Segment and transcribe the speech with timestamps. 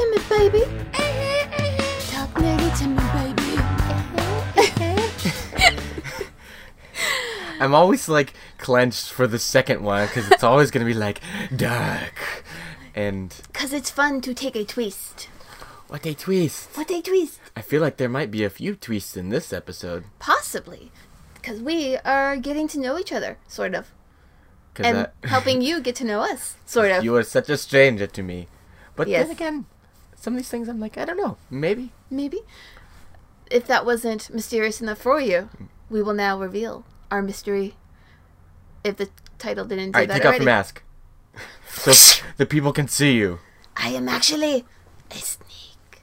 [0.00, 0.62] timid baby.
[2.10, 3.50] Talk nerdy to me, baby.
[7.60, 11.20] I'm always like clenched for the second one because it's always gonna be like
[11.54, 12.44] dark
[12.94, 15.28] and Cause it's fun to take a twist.
[15.88, 16.70] what a twist.
[16.76, 17.38] What a twist?
[17.54, 20.90] I feel like there might be a few twists in this episode Possibly.
[21.34, 23.88] Because we are getting to know each other, sort of.
[24.72, 27.04] because And helping you get to know us, sort of.
[27.04, 28.48] you are such a stranger to me.
[28.96, 29.26] But Yes.
[29.26, 29.66] then again,
[30.20, 31.36] some of these things I'm like I don't know.
[31.50, 32.40] Maybe Maybe.
[33.50, 35.48] If that wasn't mysterious enough for you,
[35.88, 37.74] we will now reveal our mystery.
[38.84, 40.08] If the title didn't do all right.
[40.08, 40.44] that Take off already.
[40.44, 40.82] your mask
[41.68, 41.92] so
[42.36, 43.38] the people can see you.
[43.76, 44.64] I am actually
[45.10, 46.02] a snake.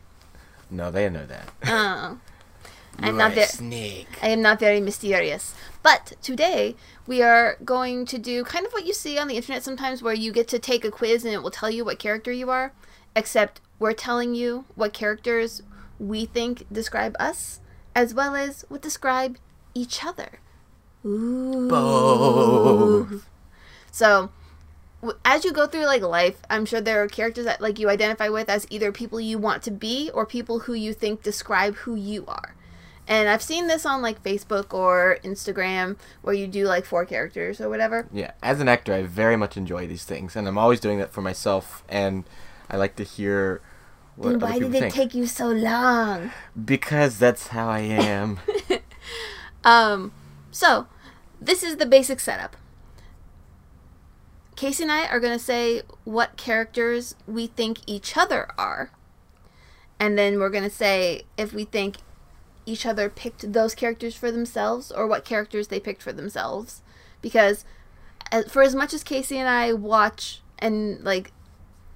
[0.70, 1.50] No, they know that.
[1.66, 2.20] Oh.
[3.00, 4.08] I'm You not a snake.
[4.24, 5.54] I am not very mysterious.
[5.84, 6.76] But today
[7.06, 10.16] we are going to do kind of what you see on the internet sometimes where
[10.16, 12.74] you get to take a quiz and it will tell you what character you are,
[13.18, 15.64] except we're telling you what characters
[16.00, 17.60] we think describe us
[17.96, 19.38] as well as what describe
[19.74, 20.40] each other.
[21.04, 21.68] Ooh.
[21.68, 23.28] Both.
[23.92, 24.30] So,
[25.26, 28.30] as you go through like life, I'm sure there are characters that like you identify
[28.30, 31.96] with as either people you want to be or people who you think describe who
[31.96, 32.56] you are.
[33.08, 37.60] And I've seen this on like Facebook or Instagram where you do like four characters
[37.60, 38.08] or whatever.
[38.14, 41.14] Yeah, as an actor, I very much enjoy these things, and I'm always doing that
[41.14, 41.84] for myself.
[41.90, 42.26] And
[42.70, 43.62] I like to hear
[44.16, 46.32] what Then why did it think take you so long?
[46.66, 48.40] because that's how I am.
[49.64, 50.14] Um,
[50.50, 50.88] so
[51.42, 52.56] this is the basic setup.
[54.56, 58.92] Casey and I are going to say what characters we think each other are.
[60.00, 61.98] And then we're going to say if we think
[62.66, 66.82] each other picked those characters for themselves or what characters they picked for themselves.
[67.22, 67.66] Because
[68.32, 71.34] as, for as much as Casey and I watch and like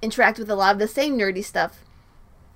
[0.02, 1.84] interact with a lot of the same nerdy stuff,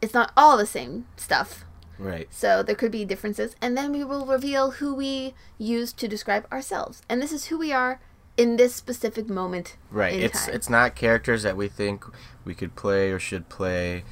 [0.03, 1.65] it's not all the same stuff.
[1.99, 2.29] right.
[2.31, 3.57] So there could be differences.
[3.63, 7.03] And then we will reveal who we use to describe ourselves.
[7.09, 8.01] And this is who we are
[8.37, 9.77] in this specific moment.
[9.91, 10.15] Right.
[10.15, 10.55] it's time.
[10.55, 12.05] it's not characters that we think
[12.45, 14.05] we could play or should play,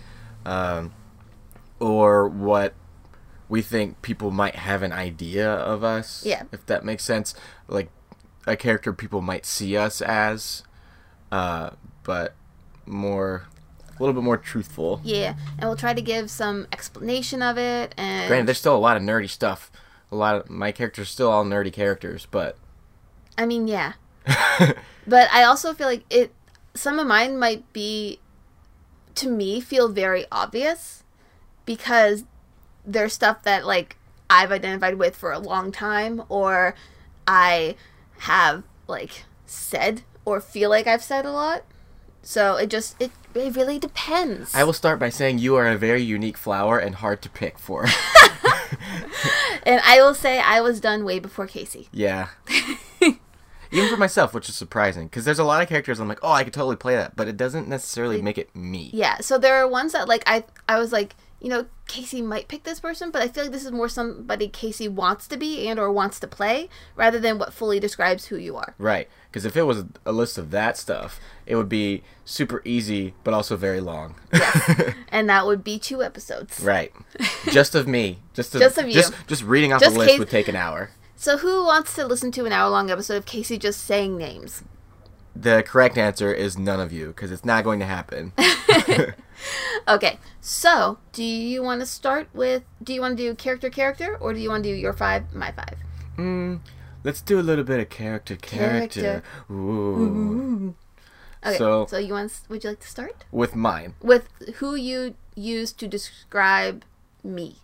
[0.46, 0.94] um,
[1.78, 2.74] or what
[3.48, 6.24] we think people might have an idea of us.
[6.24, 6.44] Yeah.
[6.52, 7.34] If that makes sense,
[7.68, 7.90] like
[8.46, 10.62] a character people might see us as,
[11.30, 11.70] uh,
[12.02, 12.34] but
[12.86, 13.46] more,
[13.88, 15.00] a little bit more truthful.
[15.04, 15.34] Yeah.
[15.58, 17.94] And we'll try to give some explanation of it.
[17.96, 19.70] And Granted, there's still a lot of nerdy stuff.
[20.12, 22.56] A lot of my characters still all nerdy characters, but
[23.36, 23.94] I mean, yeah.
[25.06, 26.32] But I also feel like it.
[26.74, 28.18] Some of mine might be,
[29.14, 31.04] to me, feel very obvious,
[31.66, 32.24] because
[32.84, 33.96] there's stuff that like
[34.28, 36.74] I've identified with for a long time, or
[37.26, 37.76] I
[38.20, 41.64] have like said or feel like I've said a lot.
[42.24, 44.54] So it just it it really depends.
[44.54, 47.58] I will start by saying you are a very unique flower and hard to pick
[47.58, 47.86] for.
[49.64, 51.88] and I will say I was done way before Casey.
[51.92, 52.28] Yeah.
[53.70, 56.30] Even for myself, which is surprising, because there's a lot of characters I'm like, oh,
[56.30, 58.90] I could totally play that, but it doesn't necessarily make it me.
[58.92, 62.46] Yeah, so there are ones that like I I was like, you know, Casey might
[62.46, 65.68] pick this person, but I feel like this is more somebody Casey wants to be
[65.68, 68.74] and or wants to play rather than what fully describes who you are.
[68.78, 69.08] Right.
[69.28, 73.34] Because if it was a list of that stuff, it would be super easy, but
[73.34, 74.14] also very long.
[75.08, 76.58] And that would be two episodes.
[76.58, 76.92] right.
[77.52, 78.18] Just of me.
[78.32, 78.94] Just, of, Just of you.
[78.94, 80.90] Just, just reading off Just a list would take an hour.
[81.14, 84.64] So who wants to listen to an hour long episode of Casey just saying names?
[85.36, 88.32] The correct answer is none of you, because it's not going to happen.
[89.86, 92.62] Okay, so do you want to start with?
[92.82, 95.34] Do you want to do character character, or do you want to do your five,
[95.34, 95.76] my five?
[96.16, 96.60] mm,
[97.02, 99.00] let's do a little bit of character, character.
[99.00, 99.52] Character.
[99.52, 100.74] Ooh.
[101.44, 102.32] Okay, So- so you want?
[102.48, 103.94] Would you like to start With mine.
[104.02, 106.84] with who you use to describe
[107.22, 107.56] me?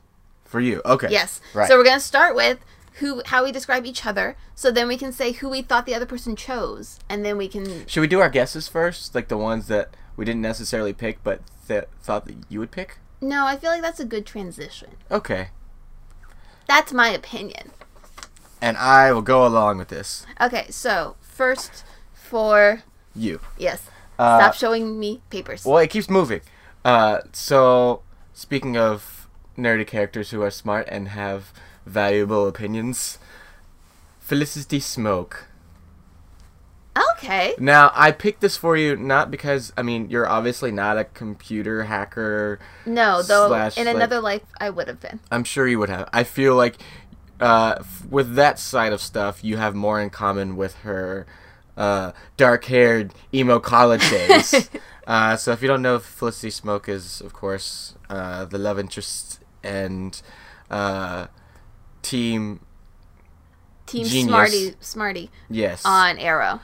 [0.44, 0.82] For you.
[0.84, 1.08] Okay.
[1.10, 1.40] Yes.
[1.54, 1.68] Right.
[1.68, 2.58] So we're gonna start with
[2.94, 4.36] who, how we describe each other.
[4.54, 7.48] So then we can say who we thought the other person chose, and then we
[7.48, 7.86] can.
[7.86, 9.14] Should we do our guesses first?
[9.14, 12.98] Like the ones that we didn't necessarily pick, but th- thought that you would pick?
[13.20, 14.90] No, I feel like that's a good transition.
[15.10, 15.48] Okay.
[16.66, 17.70] That's my opinion.
[18.60, 20.26] And I will go along with this.
[20.40, 22.82] Okay, so first for
[23.14, 23.40] You.
[23.58, 23.82] yes,
[24.18, 25.64] Uh, stop showing me papers.
[25.64, 26.40] Well, it keeps moving.
[26.84, 28.02] Uh, so,
[28.32, 29.28] speaking of
[29.58, 31.52] nerdy characters who are smart and have
[31.86, 33.18] valuable opinions,
[34.20, 35.44] Felicity Smoak.
[37.14, 37.54] Okay.
[37.58, 41.84] Now, I picked this for you not because, I mean, you're obviously not a computer
[41.84, 42.58] hacker.
[42.84, 45.20] No, though Slash, in like- another life I would have been.
[45.30, 46.08] I'm sure you would have.
[46.12, 46.76] I feel like
[47.40, 51.26] uh, f- with that side of stuff, you have more in common with her
[51.80, 54.68] uh, dark-haired emo college days.
[55.06, 59.40] Uh, so if you don't know, Felicity Smoak is, of course, uh, the love interest
[59.64, 60.22] and
[60.70, 61.26] uh,
[62.02, 62.60] team.
[63.86, 64.28] Team Genius.
[64.28, 65.82] Smarty Smarty Yes.
[65.84, 66.60] on Arrow.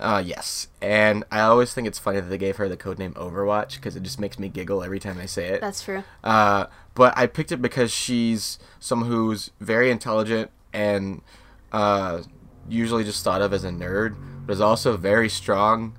[0.00, 0.66] Uh, yes.
[0.82, 4.02] And I always think it's funny that they gave her the codename Overwatch because it
[4.02, 5.60] just makes me giggle every time I say it.
[5.60, 6.02] That's true.
[6.24, 6.66] Uh,
[6.96, 11.22] but I picked it because she's someone who's very intelligent and
[11.70, 12.22] uh,
[12.68, 14.16] usually just thought of as a nerd,
[14.46, 15.96] but is also very strong,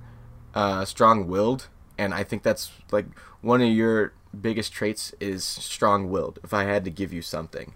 [0.54, 3.06] uh, strong-willed, and I think that's like
[3.40, 6.38] one of your biggest traits is strong-willed.
[6.44, 7.74] If I had to give you something,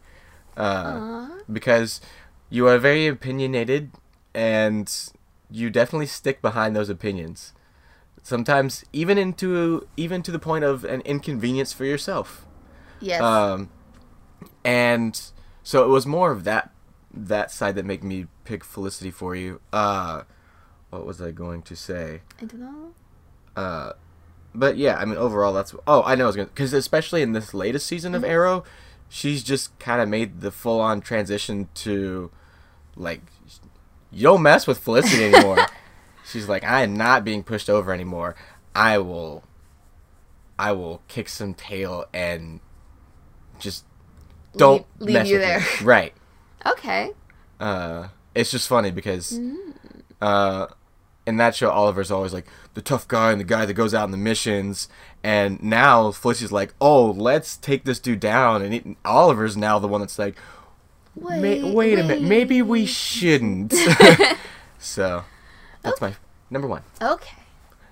[0.57, 2.01] uh, because
[2.51, 3.93] you are very opinionated
[4.35, 4.93] and
[5.51, 7.53] you definitely stick behind those opinions.
[8.23, 12.47] Sometimes even into even to the point of an inconvenience for yourself.
[13.01, 13.23] Yes.
[13.23, 13.71] Um,
[14.65, 15.21] and
[15.63, 16.71] so it was more of that
[17.13, 19.61] that side that made me pick Felicity for you.
[19.73, 20.23] Uh,
[20.91, 22.21] what was I going to say?
[22.41, 22.93] I don't know.
[23.57, 23.93] Uh,
[24.55, 27.33] but yeah, I mean overall that's oh I know I was gonna because especially in
[27.33, 28.65] this latest season of Arrow,
[29.09, 32.31] she's just kind of made the full on transition to
[32.97, 33.21] like
[34.11, 35.67] you don't mess with Felicity anymore.
[36.25, 38.35] she's like I am not being pushed over anymore.
[38.75, 39.43] I will,
[40.59, 42.61] I will kick some tail and
[43.59, 43.85] just
[44.57, 45.61] don't Leave- leave mess you with there.
[45.61, 45.67] me.
[45.83, 46.15] Right.
[46.67, 47.13] Okay.
[47.59, 49.55] Uh, it's just funny because Mm.
[50.21, 50.67] uh,
[51.27, 54.05] in that show, Oliver's always like the tough guy and the guy that goes out
[54.05, 54.89] on the missions.
[55.23, 58.63] And now Felicity's like, oh, let's take this dude down.
[58.63, 60.37] And he, Oliver's now the one that's like,
[61.17, 63.75] Wait, wait, wait a minute, maybe we shouldn't.
[64.79, 65.25] so
[65.83, 66.15] that's my
[66.51, 66.83] number one.
[67.01, 67.37] Okay.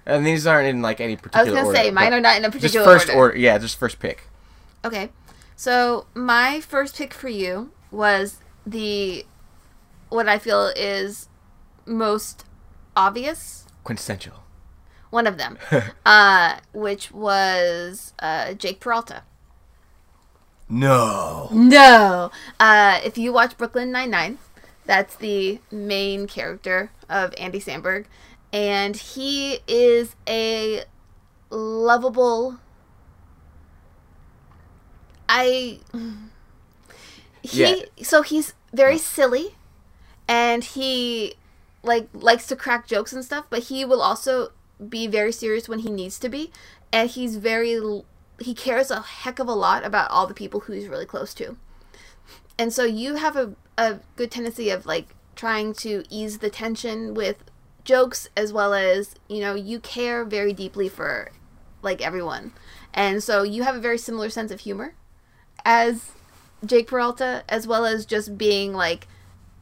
[0.07, 1.41] And these aren't in like any particular.
[1.41, 1.79] I was gonna order.
[1.79, 3.19] say mine are not in a particular just first order.
[3.19, 3.39] order.
[3.39, 4.25] Yeah, just first pick.
[4.85, 5.11] Okay.
[5.57, 9.27] So my first pick for you was the
[10.09, 11.29] what I feel is
[11.85, 12.45] most
[12.99, 14.43] obvious Quintessential.
[15.11, 15.57] one of them,
[16.07, 19.23] uh, which was uh, Jake Peralta.
[20.69, 21.49] No.
[21.53, 22.31] No.
[22.61, 24.39] Uh, if you watch Brooklyn Nine Nine,
[24.85, 28.05] that's the main character of Andy Samberg,
[28.53, 30.85] and he is a
[31.51, 32.59] lovable.
[35.29, 35.79] I.
[37.43, 37.85] He Yeah.
[38.03, 39.55] so he's very silly,
[40.27, 41.35] and he
[41.83, 44.53] like likes to crack jokes and stuff, but he will also
[44.89, 46.51] be very serious when he needs to be,
[46.93, 47.81] and he's very
[48.41, 51.35] he cares a heck of a lot about all the people who he's really close
[51.35, 51.57] to.
[52.59, 57.15] And so you have a, a good tendency of like trying to ease the tension
[57.15, 57.45] with
[57.85, 61.31] jokes as well as, you know, you care very deeply for
[61.83, 62.53] like everyone.
[62.93, 64.95] And so you have a very similar sense of humor
[65.65, 66.13] as
[66.65, 69.07] Jake Peralta, as well as just being like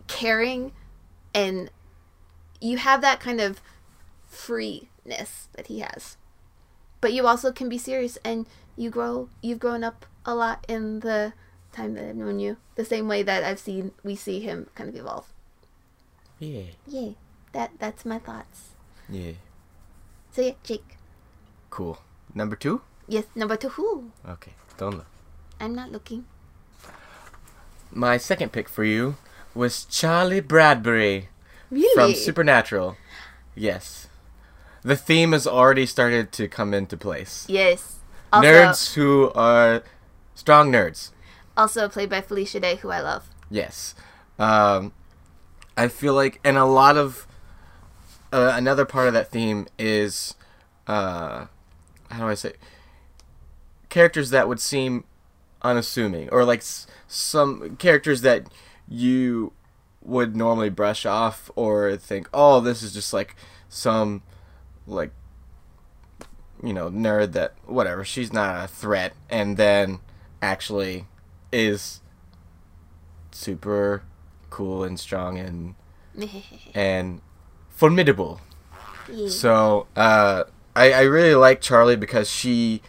[0.07, 0.73] caring
[1.35, 1.71] and
[2.61, 3.61] you have that kind of
[4.26, 6.17] freeness that he has.
[7.00, 11.00] But you also can be serious and you grow you've grown up a lot in
[11.00, 11.32] the
[11.73, 12.56] time that I've known you.
[12.75, 15.32] The same way that I've seen we see him kind of evolve.
[16.38, 16.73] Yeah.
[16.87, 17.11] Yeah.
[17.53, 18.70] That that's my thoughts.
[19.09, 19.32] Yeah.
[20.32, 20.97] So yeah, Jake.
[21.70, 21.99] Cool.
[22.35, 22.82] Number two?
[23.09, 24.11] Yes, number two who?
[24.29, 24.52] Okay.
[24.76, 25.06] Don't look.
[25.61, 26.26] I'm not looking.
[27.91, 29.17] My second pick for you
[29.55, 31.29] was Charlie Bradbury
[31.71, 31.95] Really?
[31.95, 32.97] from Supernatural.
[33.55, 34.09] Yes.
[34.83, 37.45] The theme has already started to come into place.
[37.49, 37.99] Yes.
[38.33, 39.83] Also, nerds who are
[40.35, 41.11] strong nerds.
[41.57, 43.29] also played by Felicia Day, who I love.
[43.50, 43.95] Yes.
[44.38, 44.93] Um,
[45.76, 47.26] I feel like, and a lot of
[48.33, 50.35] uh, another part of that theme is,
[50.87, 51.47] uh,
[52.11, 52.52] how do I say,
[53.88, 55.05] characters that would seem
[55.62, 58.47] unassuming, or like s- some characters that
[58.88, 59.52] you
[60.07, 63.35] would normally brush off or think, oh, this is just like
[63.69, 64.23] some
[64.87, 65.11] like
[66.63, 69.99] you know nerd that whatever she's not a threat and then
[70.41, 71.07] actually
[71.53, 72.01] is
[73.31, 74.03] super
[74.49, 75.75] cool and strong and
[76.75, 77.21] and
[77.69, 78.41] formidable
[79.13, 79.29] Yeah.
[79.29, 80.45] so uh,
[80.75, 82.81] I, I really like Charlie because she.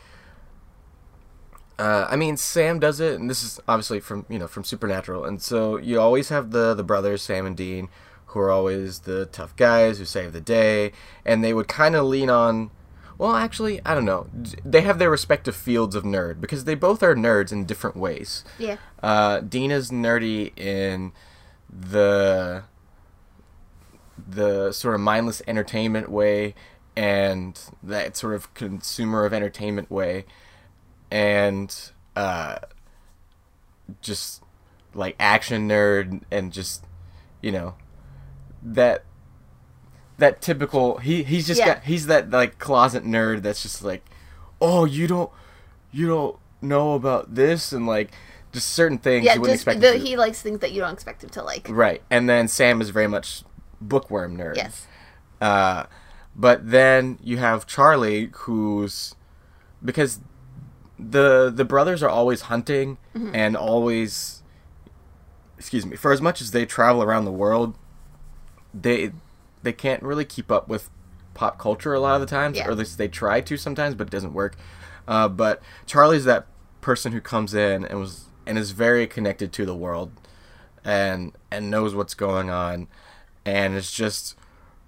[1.79, 5.25] Uh, I mean, Sam does it, and this is obviously from you know from Supernatural,
[5.25, 7.89] and so you always have the the brothers Sam and Dean,
[8.27, 10.91] who are always the tough guys who save the day,
[11.25, 12.71] and they would kind of lean on.
[13.19, 14.27] Well, actually, I don't know.
[14.63, 18.43] They have their respective fields of nerd because they both are nerds in different ways.
[18.59, 18.77] yeah.
[19.01, 21.13] Uh, is nerdy in
[21.69, 22.63] the
[24.27, 26.55] the sort of mindless entertainment way
[26.95, 30.25] and that sort of consumer of entertainment way
[31.11, 32.57] and uh,
[34.01, 34.43] just
[34.93, 36.83] like action nerd and just
[37.41, 37.75] you know
[38.63, 39.03] that
[40.17, 41.75] that typical he he's just Yeah.
[41.75, 44.03] got he's that like closet nerd that's just like
[44.59, 45.29] oh you don't
[45.91, 48.11] you don't know about this and like
[48.51, 51.23] just certain things Yeah, you wouldn't expect the, he likes things that you don't expect
[51.23, 51.67] him to like.
[51.69, 53.43] right and then sam is very much
[53.79, 54.87] bookworm nerd Yes.
[55.39, 55.83] uh
[56.35, 59.13] but then you have charlie who's
[59.85, 60.19] because
[60.99, 63.35] the the brothers are always hunting Mm-hmm.
[63.35, 64.41] and always
[65.57, 67.75] excuse me for as much as they travel around the world
[68.73, 69.11] they
[69.63, 70.89] they can't really keep up with
[71.33, 72.67] pop culture a lot of the times Yeah.
[72.67, 74.55] or at least they try to sometimes but it doesn't work
[75.07, 76.45] uh, but charlie's that
[76.81, 80.11] person who comes in and was and is very connected to the world
[80.83, 82.87] and and knows what's going on
[83.45, 84.35] and it's just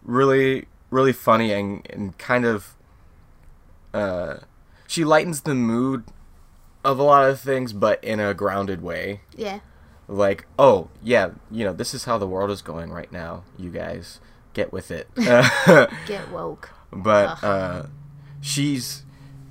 [0.03, 2.75] really really funny and, and kind of
[3.93, 4.37] uh
[4.89, 6.03] she lightens the mood
[6.83, 9.59] of a lot of things but in a grounded way Yeah.
[10.07, 13.69] like oh yeah you know this is how the world is going right now you
[13.69, 14.19] guys
[14.53, 16.71] get with it Get woke.
[16.91, 17.85] but uh
[18.41, 19.03] she's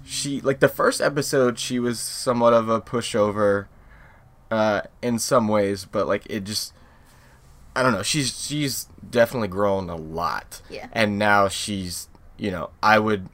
[0.04, 3.66] she like the first episode she was somewhat of a pushover
[4.50, 6.72] uh in some ways but like it just
[7.76, 10.88] i don't know she's she's definitely grown a lot Yeah.
[10.92, 13.28] and now she's you know i would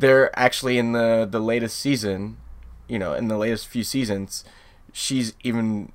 [0.00, 2.36] they're actually in the the latest season
[2.88, 4.44] you know in the latest few seasons
[4.92, 5.92] she's even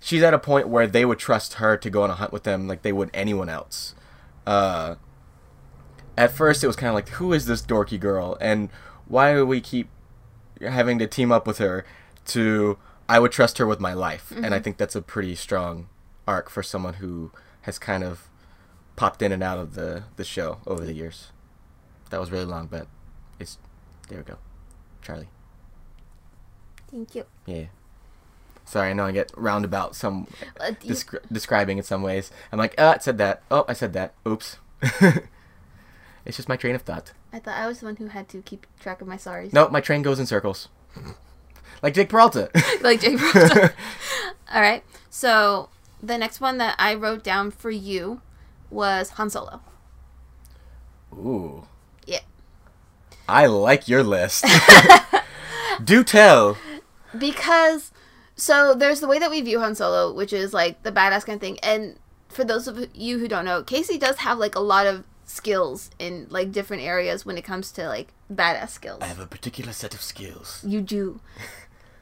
[0.00, 2.42] she's at a point where they would trust her to go on a hunt with
[2.44, 3.94] them like they would anyone else.
[4.46, 4.96] Uh
[6.16, 8.36] at first it was kind of like who is this dorky girl?
[8.40, 8.70] And
[9.06, 9.88] why do we keep
[10.60, 11.86] having to team up with her
[12.26, 12.76] to
[13.08, 14.32] i would trust her with my life.
[14.34, 15.88] And i think that's a pretty strong
[16.26, 18.28] arc for someone who has kind of
[18.96, 21.32] popped in and out of the the show over the years.
[22.10, 22.88] That was really long but
[23.40, 23.58] it's
[24.08, 24.36] there we go
[25.02, 25.28] charlie
[26.90, 27.24] Thank you.
[27.46, 27.64] yeah
[28.64, 30.26] sorry i know i get roundabout some
[30.60, 33.92] Uh, descri- describing in some ways i'm like uh it said that oh i said
[33.94, 34.58] that oops
[36.24, 38.42] it's just my train of thought I thought I was the one who had to
[38.42, 39.52] keep track of my sorries.
[39.52, 40.66] No, my train goes in circles.
[41.82, 42.50] like Jake Peralta.
[42.80, 43.72] like Jake Peralta.
[44.52, 44.82] All right.
[45.10, 45.68] So
[46.02, 48.20] the next one that I wrote down for you
[48.68, 49.60] was Han Solo.
[51.14, 51.68] Ooh.
[53.30, 54.44] I like your list.
[55.84, 56.56] Do tell.
[57.16, 57.92] because
[58.36, 61.36] so there's the way that we view Han Solo, which is like the badass kind
[61.36, 61.58] of thing.
[61.62, 65.04] And for those of you who don't know, Casey does have like a lot of
[65.24, 68.98] skills in like different areas when it comes to like badass skills.
[69.02, 70.64] I have a particular set of skills.
[70.66, 71.20] You do.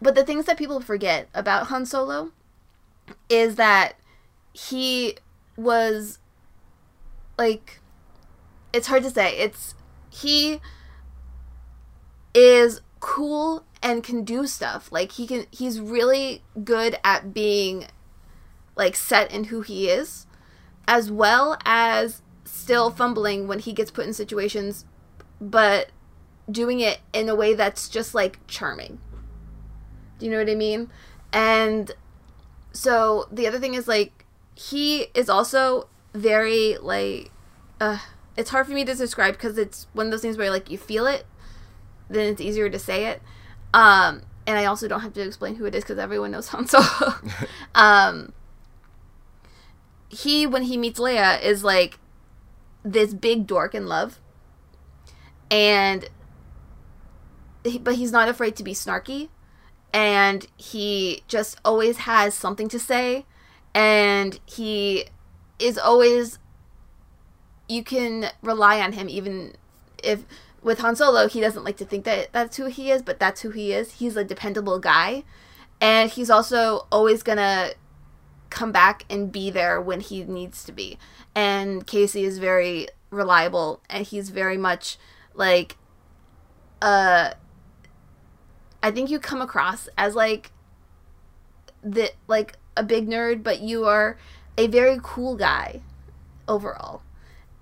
[0.00, 2.30] But the things that people forget about Han Solo
[3.28, 3.96] is that
[4.52, 5.16] he
[5.56, 6.18] was
[7.36, 7.80] like
[8.72, 9.36] it's hard to say.
[9.38, 9.74] It's
[10.10, 10.60] he
[12.38, 14.90] is cool and can do stuff.
[14.92, 17.86] Like he can he's really good at being
[18.76, 20.26] like set in who he is
[20.86, 24.86] as well as still fumbling when he gets put in situations
[25.40, 25.90] but
[26.50, 28.98] doing it in a way that's just like charming.
[30.18, 30.90] Do you know what I mean?
[31.32, 31.90] And
[32.72, 37.30] so the other thing is like he is also very like
[37.80, 37.98] uh
[38.36, 40.78] it's hard for me to describe because it's one of those things where like you
[40.78, 41.26] feel it
[42.08, 43.22] then it's easier to say it.
[43.74, 46.66] Um and I also don't have to explain who it is because everyone knows Han
[46.66, 47.14] Solo.
[47.74, 48.32] um
[50.08, 51.98] he when he meets Leia is like
[52.82, 54.20] this big dork in love
[55.50, 56.08] and
[57.64, 59.28] he, but he's not afraid to be snarky
[59.92, 63.26] and he just always has something to say
[63.74, 65.06] and he
[65.58, 66.38] is always
[67.68, 69.54] you can rely on him even
[70.02, 70.24] if
[70.62, 73.42] with Han Solo he doesn't like to think that that's who he is but that's
[73.42, 73.92] who he is.
[73.94, 75.24] He's a dependable guy.
[75.80, 77.70] And he's also always gonna
[78.50, 80.98] come back and be there when he needs to be.
[81.34, 84.98] And Casey is very reliable and he's very much
[85.34, 85.76] like
[86.82, 87.32] uh
[88.82, 90.52] I think you come across as like
[91.82, 94.18] the like a big nerd but you are
[94.56, 95.82] a very cool guy
[96.48, 97.02] overall.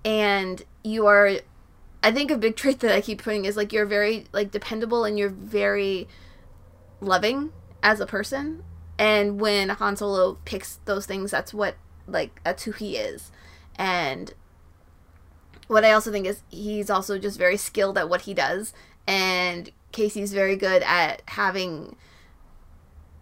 [0.04, 1.40] And you are
[2.06, 5.04] I think a big trait that I keep putting is like you're very like dependable
[5.04, 6.06] and you're very
[7.00, 8.62] loving as a person.
[8.96, 11.74] And when Han Solo picks those things that's what
[12.06, 13.32] like that's who he is.
[13.74, 14.32] And
[15.66, 18.72] what I also think is he's also just very skilled at what he does.
[19.08, 21.96] And Casey's very good at having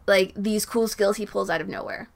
[0.06, 2.10] like these cool skills he pulls out of nowhere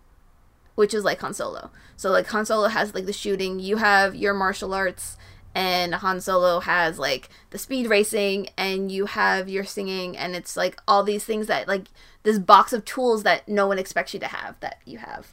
[0.75, 1.72] which is like Han Solo.
[1.96, 5.16] So like Han Solo has like the shooting, you have your martial arts
[5.55, 10.57] and Han Solo has like the speed racing and you have your singing and it's
[10.57, 11.87] like all these things that like
[12.23, 15.33] this box of tools that no one expects you to have that you have.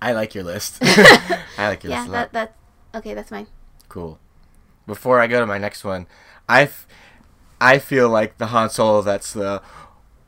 [0.00, 0.78] I like your list.
[0.82, 2.54] I like your Yeah, list a that that
[2.94, 3.46] Okay, that's mine.
[3.88, 4.18] Cool.
[4.86, 6.06] Before I go to my next one,
[6.48, 6.86] I, f-
[7.60, 9.60] I feel like the Han Solo that's the,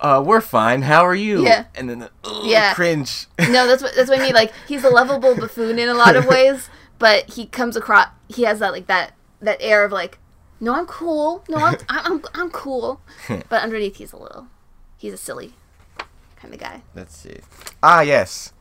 [0.00, 0.82] uh, we're fine.
[0.82, 1.44] How are you?
[1.44, 1.64] Yeah.
[1.74, 2.74] And then the ugh, Yeah.
[2.74, 3.26] cringe.
[3.38, 4.34] No, that's what that's what I mean.
[4.34, 8.08] Like he's a lovable buffoon in a lot of ways, but he comes across.
[8.28, 10.18] He has that like that that air of like,
[10.60, 11.44] no, I'm cool.
[11.48, 13.00] No, I'm I'm I'm, cool.
[13.48, 14.48] But underneath, he's a little.
[14.96, 15.52] He's a silly
[16.36, 16.82] kind of guy.
[16.94, 17.38] Let's see.
[17.82, 18.52] Ah, yes.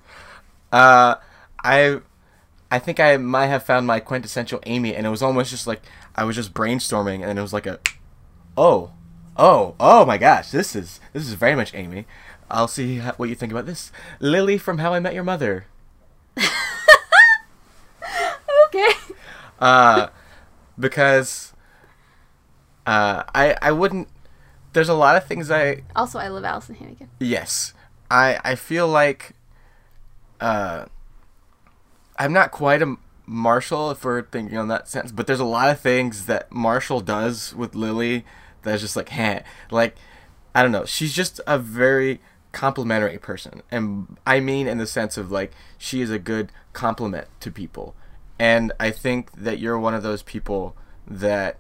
[0.71, 1.15] Uh,
[1.63, 2.01] I,
[2.69, 5.81] I think I might have found my quintessential Amy, and it was almost just like
[6.15, 7.79] I was just brainstorming, and it was like a,
[8.55, 8.91] oh,
[9.35, 12.05] oh, oh my gosh, this is this is very much Amy.
[12.49, 13.91] I'll see what you think about this.
[14.19, 15.65] Lily from How I Met Your Mother.
[18.67, 18.89] Okay.
[19.59, 20.07] Uh,
[20.79, 21.53] because,
[22.85, 24.07] uh, I I wouldn't.
[24.73, 27.09] There's a lot of things I Also, I love Alyson Hannigan.
[27.19, 27.73] Yes.
[28.11, 29.33] I I feel like
[30.39, 30.85] uh
[32.17, 32.95] I'm not quite a
[33.25, 37.01] Marshall if we're thinking on that sense, but there's a lot of things that Marshall
[37.01, 38.25] does with Lily
[38.63, 39.41] that's just like, heh.
[39.69, 39.95] Like,
[40.55, 40.85] I don't know.
[40.85, 42.21] She's just a very
[42.51, 43.61] complimentary person.
[43.69, 47.95] And I mean in the sense of like she is a good compliment to people.
[48.39, 50.75] And I think that you're one of those people
[51.07, 51.59] that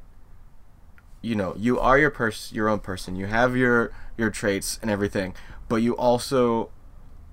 [1.21, 3.15] you know you are your pers- your own person.
[3.15, 5.33] You have your your traits and everything
[5.69, 6.69] but you also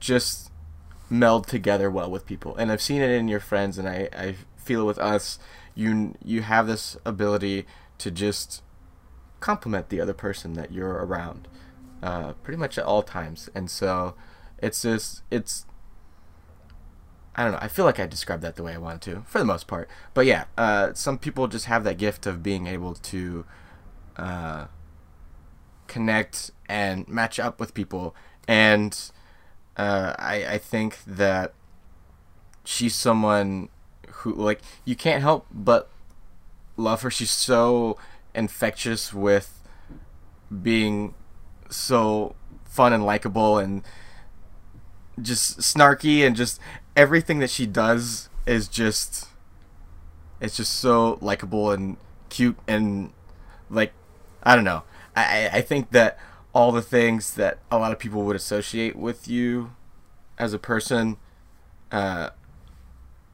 [0.01, 0.51] just
[1.09, 2.57] meld together well with people.
[2.57, 5.39] And i've seen it in your friends and i i feel it with us
[5.75, 7.67] you you have this ability
[7.99, 8.63] to just
[9.41, 11.49] compliment the other person that you're around
[12.03, 13.51] uh, pretty much at all times.
[13.55, 14.15] And so
[14.59, 15.67] it's just it's
[17.37, 17.59] I don't know.
[17.61, 19.89] I feel like I described that the way I wanted to, for the most part.
[20.13, 23.45] But yeah, uh, some people just have that gift of being able to
[24.17, 24.67] uh,
[25.89, 28.15] connect and match up with people,
[28.47, 29.11] and
[29.77, 31.55] uh, I I think that
[32.65, 33.69] she's someone
[34.09, 35.91] who like you can't help but
[36.77, 37.11] love her.
[37.11, 37.99] She's so
[38.35, 39.61] infectious with
[40.63, 41.15] being
[41.69, 43.83] so fun and likable and
[45.21, 46.61] just snarky and just
[46.97, 49.29] everything that she does is just
[50.41, 51.97] it's just so likable and
[52.29, 53.13] cute and
[53.71, 53.93] like
[54.43, 54.83] I don't know.
[55.17, 56.19] I I think that
[56.53, 59.73] all the things that a lot of people would associate with you
[60.39, 61.17] as a person
[61.91, 62.31] uh,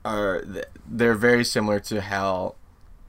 [0.05, 0.43] are
[0.89, 2.55] they're very similar to how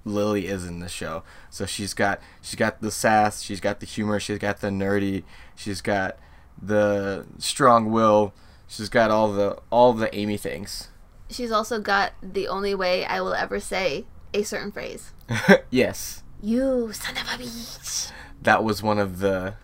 [0.03, 1.23] Lily is in the show.
[1.49, 5.23] So she's got she's got the sass, she's got the humor, she's got the nerdy,
[5.55, 6.17] she's got
[6.61, 8.33] the strong will,
[8.71, 10.87] she's got all the all the Amy things.
[11.29, 15.11] She's also got the only way I will ever say a certain phrase.
[15.69, 18.11] yes, You son of a bitch.
[18.41, 19.55] that was one of the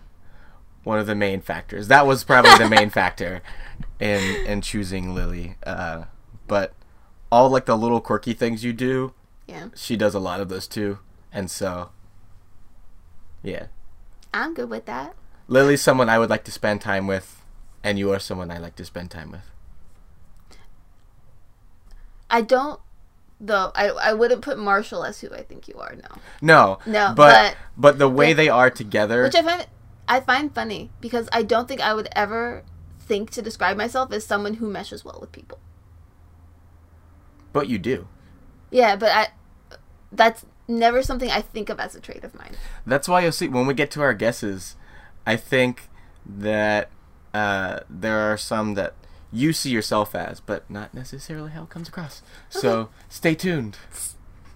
[0.84, 1.88] one of the main factors.
[1.88, 3.42] That was probably the main factor
[3.98, 5.56] in in choosing Lily.
[5.66, 6.04] Uh,
[6.46, 6.72] but
[7.32, 9.12] all like the little quirky things you do,
[9.46, 10.98] Yeah, she does a lot of those too.
[11.30, 11.90] And so,
[13.42, 13.66] yeah,
[14.32, 15.14] I'm good with that.
[15.46, 17.37] Lily's someone I would like to spend time with,
[17.84, 19.42] and you are someone I like to spend time with.
[22.30, 22.80] I don't,
[23.40, 23.72] though.
[23.74, 25.94] I I wouldn't put Marshall as who I think you are.
[25.94, 26.08] No,
[26.42, 29.66] No, No, but but, but- the way but- they are together, which I find
[30.08, 32.64] I find funny because I don't think I would ever
[33.00, 35.58] think to describe myself as someone who meshes well with people.
[37.52, 38.06] but you do.
[38.70, 39.28] Yeah, but I
[40.12, 42.52] that's never something I think of as a trait of mine.
[42.86, 44.76] That's why you'll see when we get to our guesses,
[45.26, 45.88] I think
[46.26, 46.90] that
[47.34, 48.94] uh, there are some that
[49.32, 52.22] you see yourself as, but not necessarily how it comes across.
[52.48, 53.76] So stay tuned.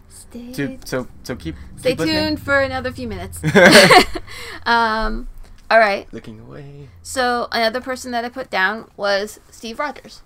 [0.08, 2.24] Stay, To, so so keep stay keep listening.
[2.24, 3.40] tuned for another few minutes.
[4.66, 5.28] um,
[5.70, 6.12] all right.
[6.12, 6.88] Looking away.
[7.02, 10.22] So another person that I put down was Steve Rogers.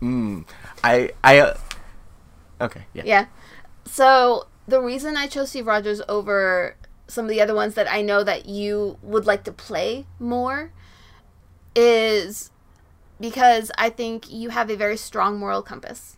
[0.00, 0.46] Mm.
[0.82, 1.38] I I.
[1.38, 1.56] Uh,
[2.60, 2.82] okay.
[2.94, 3.02] Yeah.
[3.06, 3.26] Yeah.
[3.84, 6.76] So the reason I chose Steve Rogers over
[7.08, 10.72] some of the other ones that I know that you would like to play more
[11.76, 12.50] is
[13.20, 16.16] because I think you have a very strong moral compass.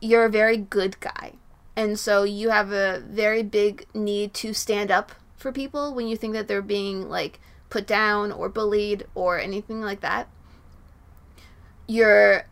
[0.00, 1.32] You're a very good guy.
[1.74, 6.16] And so you have a very big need to stand up for people when you
[6.16, 10.28] think that they're being like put down or bullied or anything like that.
[11.86, 12.44] You're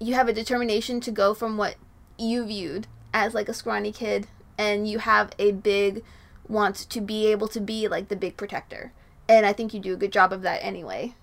[0.00, 1.76] you have a determination to go from what
[2.18, 4.26] you viewed as like a scrawny kid
[4.58, 6.02] and you have a big
[6.46, 8.92] want to be able to be like the big protector
[9.28, 11.14] and i think you do a good job of that anyway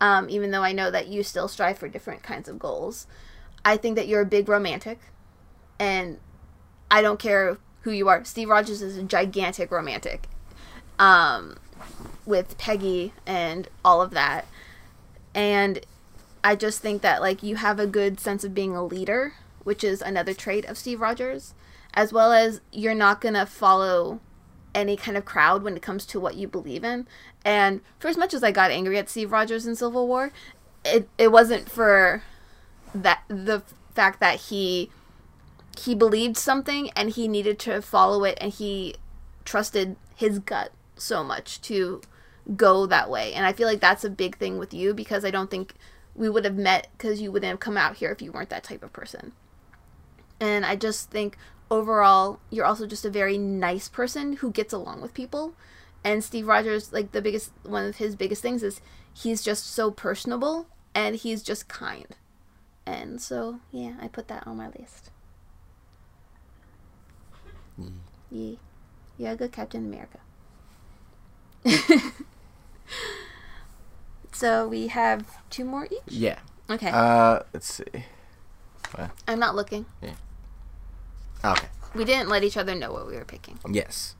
[0.00, 3.06] um, even though i know that you still strive for different kinds of goals.
[3.64, 4.98] I think that you're a big romantic
[5.78, 6.18] and
[6.90, 8.24] i don't care who you are.
[8.24, 10.28] Steve rogers is a gigantic romantic
[10.98, 11.56] um,
[12.24, 14.46] with peggy and all of that.
[15.34, 15.84] And
[16.44, 19.84] I just think that like you have a good sense of being a leader which
[19.84, 21.54] is another trait of Steve Rogers,
[21.94, 24.20] as well as you're not to follow
[24.74, 27.06] any kind of crowd when it comes to what you believe in.
[27.44, 30.32] And for as much as I got angry at Steve Rogers in Civil War,
[30.84, 32.22] it, it wasn't for
[32.94, 33.62] that the
[33.94, 34.90] fact that he
[35.78, 38.94] he believed something and he needed to follow it and he
[39.44, 42.02] trusted his gut so much to
[42.56, 43.32] go that way.
[43.32, 45.74] And I feel like that's a big thing with you because I don't think
[46.14, 48.64] we would have met because you wouldn't have come out here if you weren't that
[48.64, 49.32] type of person.
[50.40, 51.36] And I just think
[51.72, 55.54] overall, you're also just a very nice person who gets along with people.
[56.04, 58.82] And Steve Rogers, like the biggest one of his biggest things is
[59.12, 62.06] he's just so personable and he's just kind.
[62.84, 65.10] And so, yeah, I put that on my list.
[68.30, 68.56] Yeah.
[69.16, 70.18] Yeah, good Captain America.
[74.32, 76.00] so we have two more each?
[76.08, 76.38] Yeah.
[76.68, 76.90] Okay.
[76.90, 78.04] Uh, let's see.
[79.26, 79.86] I'm not looking.
[81.44, 81.66] Okay.
[81.94, 83.58] We didn't let each other know what we were picking.
[83.68, 84.14] Yes.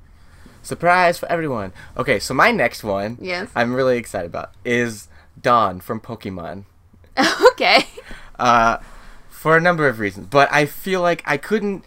[0.63, 1.73] Surprise for everyone.
[1.97, 3.49] Okay, so my next one, Yes.
[3.55, 5.09] I'm really excited about, is
[5.41, 6.65] Dawn from Pokemon.
[7.53, 7.87] okay.
[8.39, 8.79] Uh,
[9.29, 11.85] for a number of reasons, but I feel like I couldn't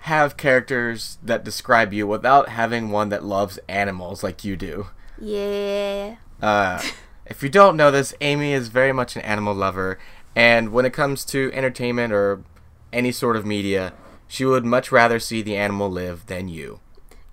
[0.00, 4.88] have characters that describe you without having one that loves animals like you do.
[5.18, 6.16] Yeah.
[6.42, 6.82] Uh,
[7.26, 9.98] if you don't know this, Amy is very much an animal lover,
[10.36, 12.42] and when it comes to entertainment or
[12.92, 13.92] any sort of media,
[14.28, 16.80] she would much rather see the animal live than you.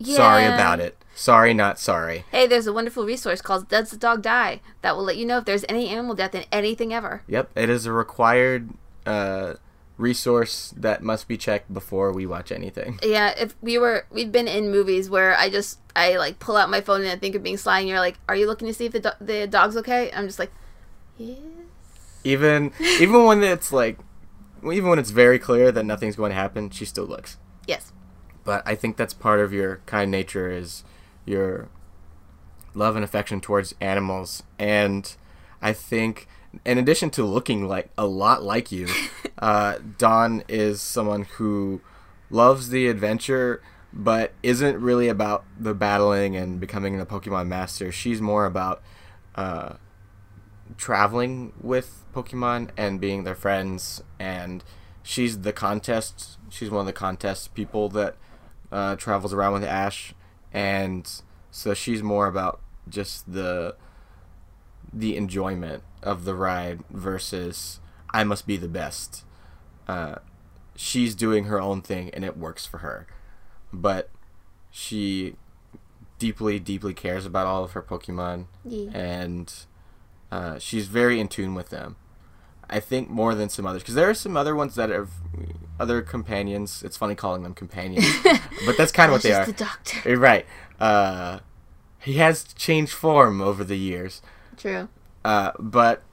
[0.02, 0.98] Sorry about it.
[1.14, 2.26] Sorry, not sorry.
[2.32, 5.38] Hey, there's a wonderful resource called Does the Dog Die that will let you know
[5.38, 7.24] if there's any animal death in anything ever.
[7.28, 8.72] Yep, it is a required
[9.06, 9.54] uh,
[9.98, 13.00] resource that must be checked before we watch anything.
[13.02, 16.70] Yeah, if we were, we've been in movies where I just, I like pull out
[16.70, 18.74] my phone and I think of being sly, and you're like, "Are you looking to
[18.74, 20.52] see if the do- the dog's okay?" I'm just like,
[21.18, 21.36] "Yeah."
[22.26, 24.00] Even even when it's like,
[24.72, 27.38] even when it's very clear that nothing's going to happen, she still looks.
[27.68, 27.92] Yes.
[28.44, 30.84] But I think that's part of your kind nature is
[31.26, 31.70] your
[32.74, 35.16] love and affection towards animals, and
[35.62, 36.28] I think
[36.64, 38.88] in addition to looking like a lot like you,
[39.40, 41.82] uh, Dawn is someone who
[42.30, 47.92] loves the adventure, but isn't really about the battling and becoming a Pokemon master.
[47.92, 48.82] She's more about
[49.36, 49.74] uh,
[50.78, 54.64] traveling with Pokemon and being their friends, and
[55.04, 56.38] she's the contest.
[56.50, 58.16] She's one of the contest people that
[58.72, 60.14] uh, travels around with Ash,
[60.54, 61.10] and
[61.52, 63.76] so she's more about just the
[64.94, 67.80] the enjoyment of the ride versus
[68.14, 69.26] I must be the best.
[69.88, 70.16] Uh,
[70.76, 73.06] she's doing her own thing and it works for her,
[73.74, 74.10] but
[74.72, 75.36] she
[76.18, 78.90] deeply, deeply cares about all of her Pokemon Yeah.
[78.94, 79.54] and
[80.32, 81.96] uh, she's very in tune with them.
[82.70, 85.12] I think more than some others because there are some other ones that have
[85.80, 86.82] other companions.
[86.84, 88.06] It's funny calling them companions,
[88.66, 89.46] but that's kind of what they are.
[89.46, 90.10] just the doctor.
[90.10, 90.46] You're right.
[90.80, 91.40] Uh,
[92.00, 94.22] he has changed form over the years,
[94.58, 94.90] True.
[95.24, 96.04] uh, but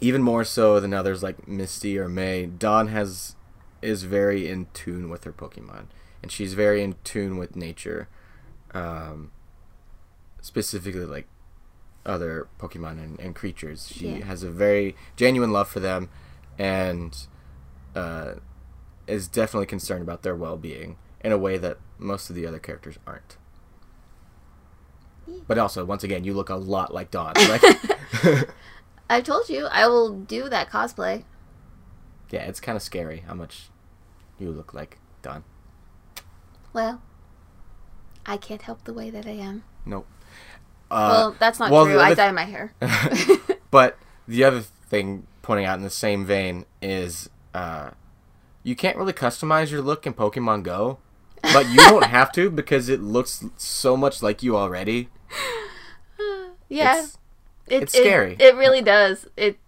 [0.00, 3.36] even more so than others like Misty or May, Dawn has
[3.82, 5.86] is very in tune with her Pokemon,
[6.22, 8.08] and she's very in tune with nature,
[8.72, 9.30] um,
[10.40, 11.26] specifically like
[12.06, 13.88] other Pokemon and, and creatures.
[13.92, 14.24] She Yeah.
[14.26, 16.08] has a very genuine love for them,
[16.58, 17.16] and
[17.94, 18.34] uh,
[19.06, 22.58] is definitely concerned about their well being in a way that most of the other
[22.58, 23.36] characters aren't.
[25.48, 27.34] But also, once again, you look a lot like Dawn.
[27.48, 27.62] Like,
[29.10, 31.24] I told you I will do that cosplay.
[32.30, 33.68] yeah, it's kind of scary how much
[34.38, 35.44] you look like Dawn.
[36.72, 37.00] Well,
[38.24, 39.62] I can't help the way that I am.
[39.84, 40.06] Nope.
[40.90, 41.98] Uh, well, that's not well, true.
[41.98, 42.72] I dye my hair.
[43.70, 47.90] but the other thing, pointing out in the same vein, is uh,
[48.62, 50.98] you can't really customize your look in Pokemon Go,
[51.42, 55.08] but you don't have to because it looks so much like you already.
[56.68, 57.18] yeah, It's,
[57.66, 58.36] it, it's scary.
[58.38, 59.26] It, really does.
[59.36, 59.58] It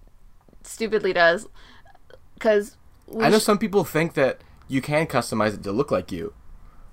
[0.63, 1.49] stupidly does.
[2.35, 2.77] Because
[3.21, 6.35] I know some people think that you can customize it to look like you,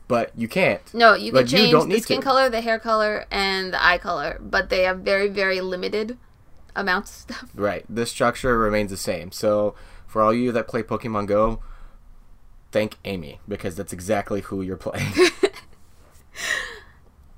[0.07, 0.81] but you can't.
[0.93, 2.23] No, you can Like, you change don't the skin to.
[2.23, 6.17] color, the hair color, and the eye color, but they have very, very limited
[6.75, 7.49] amounts of stuff.
[7.55, 7.85] Right.
[7.89, 9.31] The structure remains the same.
[9.31, 9.75] So
[10.07, 11.59] for all you that play Pokemon Go,
[12.71, 15.11] thank Amy because that's exactly who you're playing.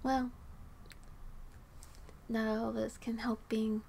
[0.04, 0.32] Well,
[2.30, 3.82] not all of us can help being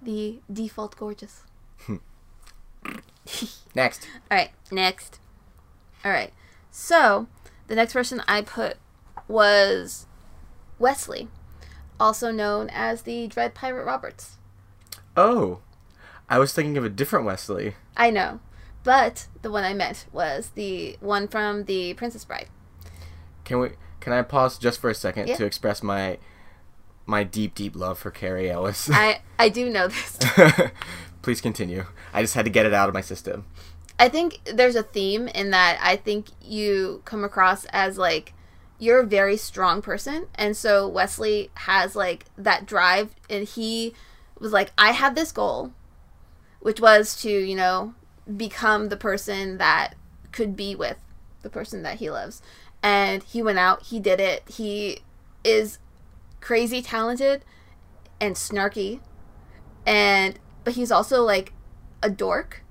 [0.00, 1.42] the default gorgeous.
[3.74, 4.06] Next.
[4.30, 5.18] All right, next.
[6.04, 6.32] All right,
[6.70, 7.26] so
[7.66, 8.76] the next person I put
[9.28, 10.06] was
[10.78, 11.28] Wesley,
[11.98, 14.36] also known as the Dread Pirate Roberts.
[15.16, 15.60] Oh,
[16.28, 17.74] I was thinking of a different Wesley.
[17.96, 18.40] I know,
[18.82, 22.48] But the one I meant was the one from the Princess Bride.
[23.44, 23.70] Can we?
[24.00, 25.36] Can I pause just for a second Yeah.
[25.36, 26.18] to express my
[27.06, 28.90] my deep, deep love for Cary Elwes?
[28.92, 30.18] I I do know this.
[31.22, 31.86] Please continue.
[32.12, 33.46] I just had to get it out of my system.
[33.98, 38.32] I think there's a theme in that I think you come across as like
[38.78, 43.94] you're a very strong person and so Wesley has like that drive and he
[44.38, 45.72] was like I have this goal
[46.64, 47.94] which was to, you know,
[48.36, 49.94] become the person that
[50.32, 50.96] could be with
[51.42, 52.40] the person that he loves.
[52.82, 54.48] And he went out, he did it.
[54.48, 55.00] He
[55.44, 55.78] is
[56.40, 57.44] crazy talented
[58.20, 59.00] and snarky
[59.86, 61.52] and but he's also like
[62.02, 62.63] a dork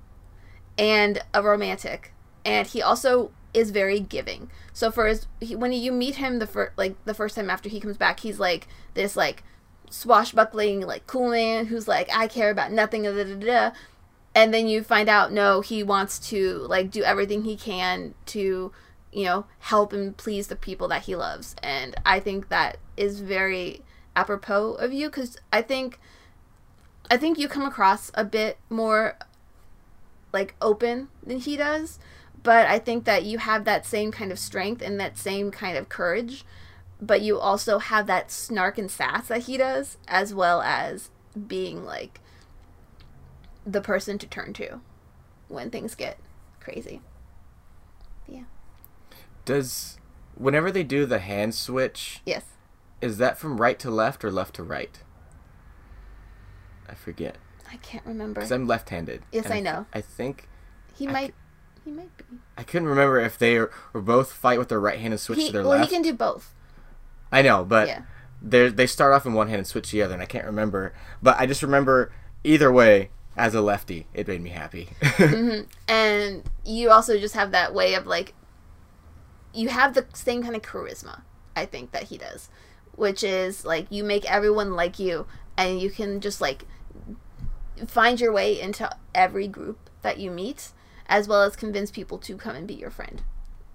[0.78, 2.12] and a romantic.
[2.44, 4.50] And he also is very giving.
[4.72, 7.68] So for his he, when you meet him the first like the first time after
[7.68, 9.44] he comes back he's like this like
[9.88, 13.70] swashbuckling like cool man who's like i care about nothing da, da, da,
[14.34, 18.72] and then you find out no he wants to like do everything he can to
[19.12, 21.54] you know help and please the people that he loves.
[21.62, 23.82] And i think that is very
[24.16, 25.98] apropos of you because i think
[27.10, 29.16] i think you come across a bit more
[30.34, 31.98] like open than he does
[32.42, 35.78] but i think that you have that same kind of strength and that same kind
[35.78, 36.44] of courage
[37.00, 41.10] but you also have that snark and sass that he does as well as
[41.48, 42.20] being like
[43.66, 44.80] the person to turn to
[45.48, 46.18] when things get
[46.60, 47.00] crazy.
[48.26, 48.44] Yeah.
[49.44, 49.98] Does
[50.34, 52.44] whenever they do the hand switch, yes.
[53.00, 54.98] is that from right to left or left to right?
[56.88, 57.36] I forget
[57.74, 59.22] i can't remember because I'm left-handed.
[59.32, 59.86] Yes, I know.
[59.92, 60.48] I think
[60.94, 61.34] he I might
[61.84, 62.24] he might be
[62.56, 65.38] I couldn't remember if they were, were both fight with their right hand and switch
[65.40, 65.90] he, to their well left.
[65.90, 66.54] he can do both
[67.30, 68.02] I know, but yeah
[68.44, 70.44] they they start off in one hand and switch to the other, and I can't
[70.44, 70.92] remember.
[71.22, 72.12] But I just remember
[72.44, 74.90] either way, as a lefty, it made me happy.
[75.14, 75.62] Mm-hmm.
[75.88, 78.34] and you also just have that way of like
[79.54, 81.22] you have the same kind of charisma
[81.54, 82.48] i think that he does
[82.96, 86.64] which is like you make everyone like you and you can just like
[87.86, 90.70] find your way into every group that you meet
[91.06, 93.22] as well as convince people to come and be your friend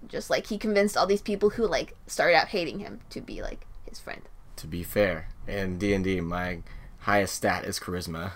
[0.08, 3.42] just like he convinced all these people who like started out hating him to be
[3.42, 4.22] like his friend
[4.56, 6.58] to be fair, in D and D, my
[7.00, 8.32] highest stat is charisma.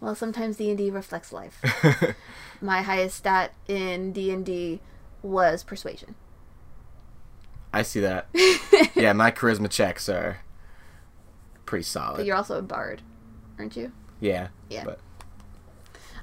[0.00, 1.60] well sometimes d&d reflects life
[2.60, 4.80] my highest stat in d&d
[5.22, 6.14] was persuasion
[7.72, 8.28] I see that.
[8.94, 10.38] yeah, my charisma checks are
[11.66, 12.26] pretty but solid.
[12.26, 13.02] you're also a bard
[13.58, 14.48] aren't you Yeah.
[14.70, 14.84] Yeah.
[14.84, 14.98] But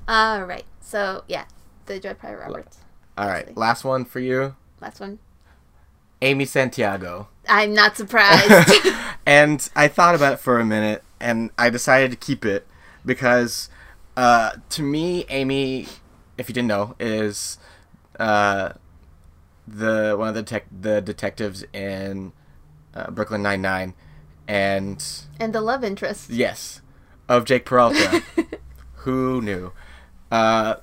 [0.08, 0.66] All right.
[0.82, 1.46] So yeah,
[1.86, 2.78] the Dread Pirate Roberts.
[3.18, 3.54] all right, Actually.
[3.56, 5.20] last one for you, Last one.
[6.22, 7.28] Amy Santiago.
[7.48, 8.72] I'm not surprised.
[9.26, 12.66] and I thought about it for a minute, and I decided to keep it
[13.06, 13.70] because,
[14.16, 15.88] uh, to me, Amy,
[16.38, 17.58] if you didn't know, is
[18.20, 18.74] uh,
[19.68, 22.32] the one of the tech the detectives in
[22.94, 23.94] uh, Brooklyn Nine Nine,
[24.48, 25.04] and
[25.40, 26.30] and the love interest.
[26.30, 26.82] yes,
[27.28, 28.24] of Jake Peralta.
[28.98, 29.72] Who knew?
[30.32, 30.76] Uh,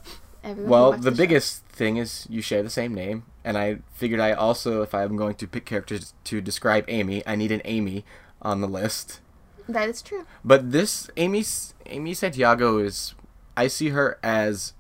[0.44, 4.32] well, watched the biggest thing is you share the same name, and I figured I
[4.32, 8.04] also, if I'm going to pick characters to describe Amy, I need an Amy
[8.42, 9.20] on the list.
[9.68, 10.26] That is true.
[10.44, 11.44] But this Amy
[11.86, 13.14] Amy Santiago is,
[13.56, 14.74] I see her as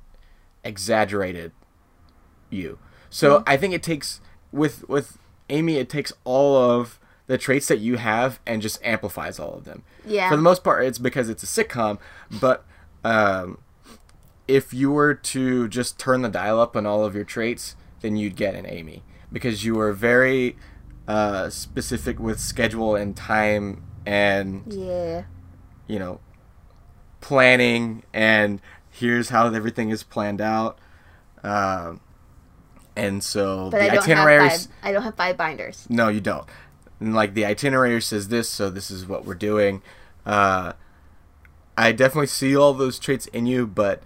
[0.64, 1.52] exaggerated.
[2.50, 2.78] You.
[3.08, 4.20] So I think it takes
[4.52, 5.18] with with
[5.48, 6.99] Amy, it takes all of
[7.30, 9.84] the traits that you have and just amplifies all of them.
[10.04, 10.28] Yeah.
[10.28, 11.98] For the most part, it's because it's a sitcom,
[12.40, 12.64] but
[13.04, 13.58] um,
[14.48, 18.16] if you were to just turn the dial up on all of your traits, then
[18.16, 20.56] you'd get an Amy because you were very
[21.06, 25.22] uh, specific with schedule and time and Yeah.
[25.86, 26.18] you know
[27.20, 30.78] planning and here's how everything is planned out.
[31.44, 32.00] Um,
[32.96, 34.66] and so But the I don't have itineraries.
[34.66, 34.74] five.
[34.82, 35.86] I don't have five binders.
[35.88, 36.46] No, you don't.
[37.00, 39.82] And like the itinerary says this, so this is what we're doing.
[40.26, 40.74] Uh,
[41.76, 44.02] I definitely see all those traits in you, but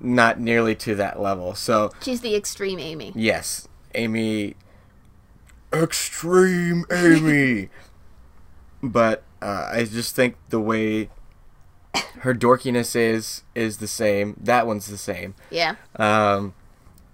[0.00, 1.54] not nearly to that level.
[1.54, 3.12] So She's the extreme Amy.
[3.14, 4.56] yes, Amy,
[5.72, 7.68] extreme Amy.
[8.82, 11.10] but uh, I just think the way
[12.20, 14.36] her dorkiness is is the same.
[14.40, 15.76] That one's the same Yeah.
[15.96, 16.54] um,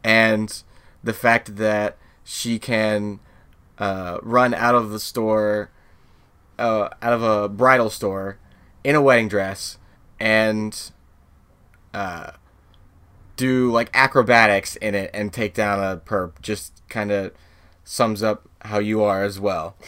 [0.03, 0.63] and
[1.03, 3.21] the fact that she can
[3.79, 5.71] uh, run out of the store,
[6.59, 8.39] uh, out of a bridal store,
[8.85, 9.79] in a wedding dress,
[10.19, 10.91] and
[11.95, 12.33] uh,
[13.37, 17.33] do like acrobatics in it and take down a perp just kind of
[17.85, 19.77] sums up how you are as well.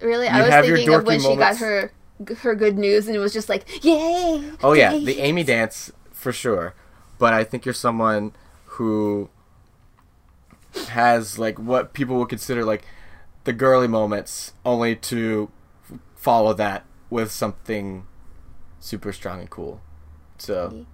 [0.00, 1.92] Really, You I was thinking of when she got her
[2.38, 4.52] her good news, and it was just like, yay!
[4.62, 6.74] Oh yeah, yay." the Amy dance for sure.
[7.16, 8.32] But I think you're someone
[8.64, 9.30] who
[10.88, 12.84] has like what people would consider like
[13.44, 15.50] the girly moments, only to
[16.14, 18.06] follow that with something
[18.80, 19.80] super strong and cool.
[20.38, 20.86] So,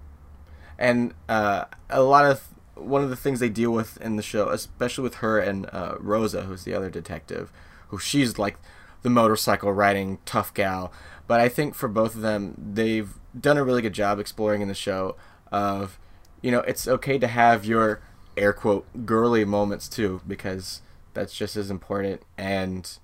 [0.79, 4.49] and uh, a lot of one of the things they deal with in the show,
[4.49, 7.53] especially with her and uh, Rosa, who's the other detective,
[7.89, 8.57] who she's like
[9.03, 10.93] the motorcycle riding tough gal.
[11.27, 14.69] But I think for both of them, they've done a really good job exploring in
[14.69, 15.17] the show
[15.53, 15.99] of,
[16.43, 18.03] you know, it's okay to have your
[18.37, 20.81] air quote girly moments too because
[21.15, 22.99] that's just as important and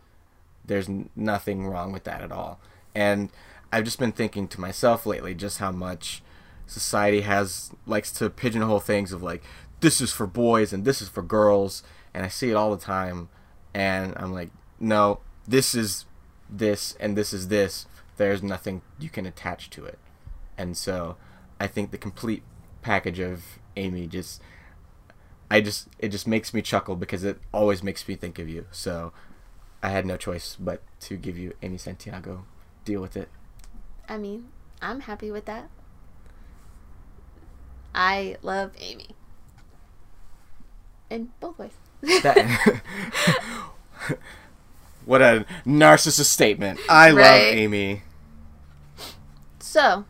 [0.64, 2.60] there's nothing wrong with that at all.
[2.94, 3.30] And
[3.72, 6.22] I've just been thinking to myself lately just how much
[6.66, 9.42] society has likes to pigeonhole things of like
[9.80, 12.82] this is for boys and this is for girls and I see it all the
[12.82, 13.28] time
[13.72, 16.06] and I'm like no this is
[16.50, 19.98] this and this is this there's nothing you can attach to it
[20.58, 21.16] and so
[21.60, 22.42] I think the complete
[22.82, 23.44] package of
[23.76, 24.42] Amy just
[25.50, 28.66] I just it just makes me chuckle because it always makes me think of you
[28.70, 29.12] so
[29.82, 32.44] I had no choice but to give you Amy Santiago
[32.84, 33.28] deal with it
[34.08, 34.48] I mean,
[34.80, 35.68] I'm happy with that.
[37.94, 39.08] I love Amy.
[41.10, 41.70] In both ways.
[42.22, 42.82] that
[45.06, 48.02] what a narcissist statement I love Amy
[49.58, 50.04] So,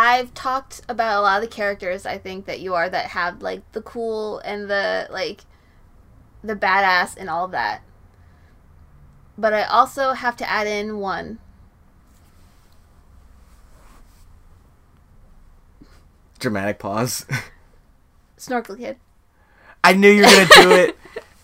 [0.00, 3.42] I've talked about a lot of the characters I think that you are that have
[3.42, 5.40] like the cool and the like
[6.40, 7.82] the badass and all of that.
[9.36, 11.40] But I also have to add in one.
[16.38, 17.26] dramatic pause
[18.36, 18.96] Snorkel Kid.
[19.82, 20.96] I knew you were gonna do it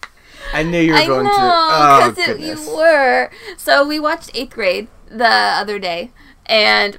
[0.55, 3.33] I knew you were I going know, to oh because you were.
[3.57, 6.13] So we watched eighth grade the other day,
[6.47, 6.97] and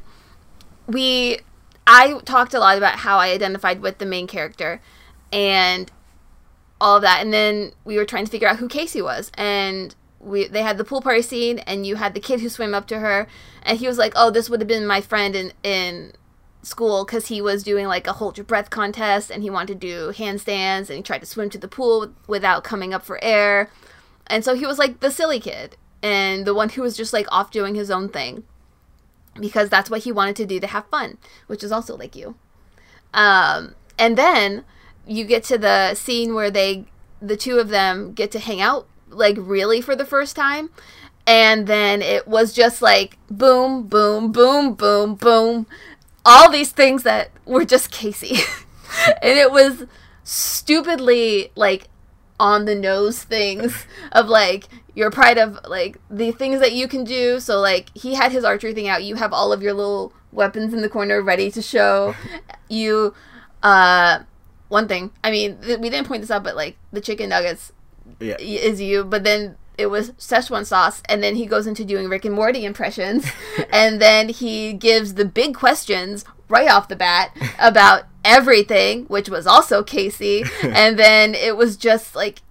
[0.87, 1.39] we,
[1.87, 4.81] I talked a lot about how I identified with the main character,
[5.31, 5.91] and
[6.81, 9.95] all of that, and then we were trying to figure out who Casey was, and
[10.19, 12.87] we they had the pool party scene, and you had the kid who swam up
[12.87, 13.27] to her,
[13.63, 16.13] and he was like, "Oh, this would have been my friend in in."
[16.65, 19.87] school because he was doing like a hold your breath contest and he wanted to
[19.87, 23.69] do handstands and he tried to swim to the pool without coming up for air
[24.27, 27.27] and so he was like the silly kid and the one who was just like
[27.31, 28.43] off doing his own thing
[29.39, 31.17] because that's what he wanted to do to have fun
[31.47, 32.35] which is also like you.
[33.13, 34.63] Um, and then
[35.07, 36.85] you get to the scene where they
[37.21, 40.69] the two of them get to hang out like really for the first time.
[41.27, 45.67] And then it was just like boom boom boom boom boom.
[46.25, 48.35] All these things that were just Casey.
[49.21, 49.85] and it was
[50.23, 51.87] stupidly like
[52.39, 57.03] on the nose things of like your pride of like the things that you can
[57.03, 57.39] do.
[57.39, 59.03] So like he had his archery thing out.
[59.03, 62.15] You have all of your little weapons in the corner ready to show.
[62.69, 63.13] you
[63.63, 64.19] uh
[64.67, 65.11] one thing.
[65.23, 67.71] I mean, th- we didn't point this out, but like the chicken nuggets
[68.19, 72.07] yeah is you, but then it was Szechuan sauce, and then he goes into doing
[72.07, 73.25] Rick and Morty impressions,
[73.73, 79.47] and then he gives the big questions right off the bat about everything, which was
[79.47, 82.41] also Casey, and then it was just like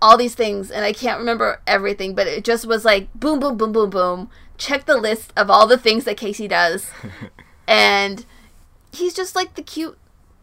[0.00, 3.56] all these things, and I can't remember everything, but it just was like boom, boom,
[3.56, 4.30] boom, boom, boom.
[4.58, 6.90] Check the list of all the things that Casey does,
[7.68, 8.26] and
[8.92, 9.98] he's just like the cute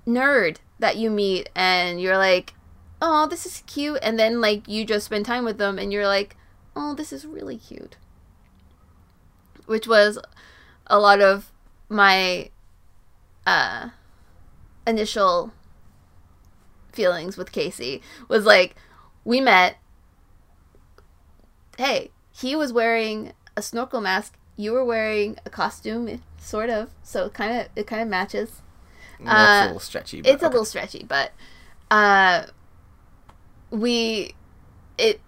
[0.08, 2.54] nerd that you meet, and you're like,
[3.02, 4.00] oh, this is cute.
[4.02, 6.36] And then, like, you just spend time with them and you're like,
[6.76, 7.98] oh, this is really cute.
[9.66, 10.20] Which was
[10.88, 11.52] a lot of
[11.88, 12.50] my
[13.46, 13.90] uh,
[14.90, 15.54] initial
[16.92, 18.02] feelings with Casey.
[18.28, 18.76] Was like,
[19.24, 19.78] we met.
[21.78, 24.38] Hey, he was wearing a snorkel mask.
[24.58, 26.90] You were wearing a costume, sort of.
[27.04, 28.62] So it kind of it kind of matches.
[29.24, 31.32] that's Uh, a little stretchy but It's a little stretchy, but
[31.92, 32.44] uh,
[33.72, 34.34] we
[34.98, 35.22] it.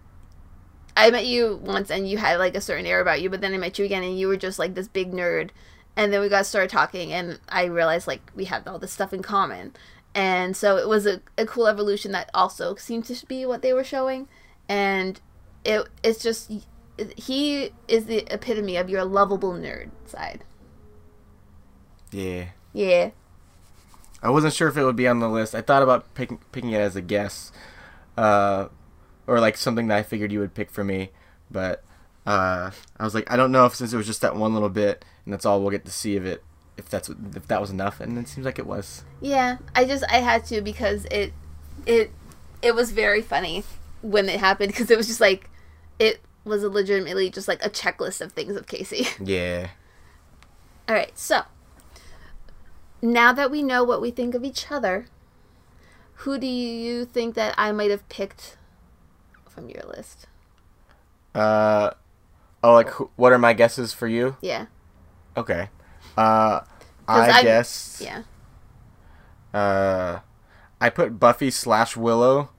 [0.97, 3.53] I met you once, and you had like a certain air about you, but then
[3.53, 5.51] I met you again, and you were just like this big nerd.
[5.95, 9.13] And then we got started talking, and I realized like we had all this stuff
[9.13, 9.73] in common,
[10.15, 13.73] and so it was a, a cool evolution that also seemed to be what they
[13.73, 14.27] were showing,
[14.69, 15.19] and
[15.65, 16.49] it it's just
[17.17, 20.43] he is the epitome of your lovable nerd side.
[22.11, 23.11] yeah Yeah.
[24.23, 25.55] I wasn't sure if it would be on the list.
[25.55, 27.51] I thought about picking picking it as a guess,
[28.17, 28.67] uh,
[29.25, 31.09] or like something that I figured you would pick for me.
[31.49, 31.83] But
[32.25, 34.69] uh, I was like, I don't know if since it was just that one little
[34.69, 36.43] bit, and that's all we'll get to see of it,
[36.77, 37.99] if that's if that was enough.
[37.99, 39.03] And it seems like it was.
[39.19, 41.33] Yeah, I just I had to because it
[41.85, 42.11] it
[42.61, 43.63] it was very funny
[44.01, 45.49] when it happened because it was just like
[45.99, 49.07] it was legitimately just like a checklist of things of Casey.
[49.23, 49.69] Yeah.
[50.89, 51.43] All right, so
[53.01, 55.05] now that we know what we think of each other,
[56.15, 58.57] who do you think that I might have picked
[59.47, 60.27] from your list?
[61.33, 61.91] Uh,
[62.63, 64.35] oh, like who, what are my guesses for you?
[64.41, 64.65] Yeah.
[65.37, 65.69] Okay.
[66.17, 66.61] Uh,
[67.07, 68.01] I I- guess.
[68.03, 68.23] Yeah.
[69.53, 70.19] Uh,
[70.79, 72.49] I put Buffy slash Willow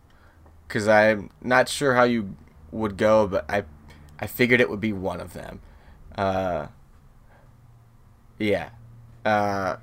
[0.69, 2.37] because I'm not sure how you
[2.71, 3.65] would go, but I,
[4.19, 5.61] I figured it would be one of them.
[6.17, 6.67] Uh,
[8.39, 8.71] yeah.
[9.25, 9.77] Uh,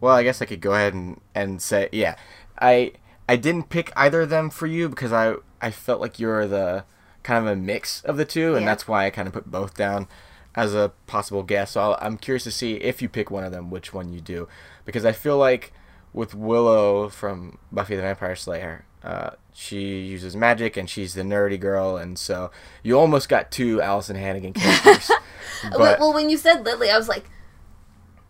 [0.00, 2.16] well, I guess I could go ahead and, and say yeah.
[2.60, 2.92] I
[3.28, 6.84] I didn't pick either of them for you because I I felt like you're the
[7.22, 8.70] kind of a mix of the two, and Yeah.
[8.70, 10.06] that's why I kind of put both down
[10.56, 11.72] as a possible guess.
[11.72, 14.20] So I'll, I'm curious to see if you pick one of them, which one you
[14.20, 14.48] do,
[14.84, 15.72] because I feel like
[16.12, 21.58] with Willow from Buffy the Vampire Slayer, uh, she uses magic and she's the nerdy
[21.60, 22.50] girl, and so
[22.82, 25.10] you almost got two Alyson Hannigan characters.
[25.64, 27.24] well, but well, when you said Lily, I was like,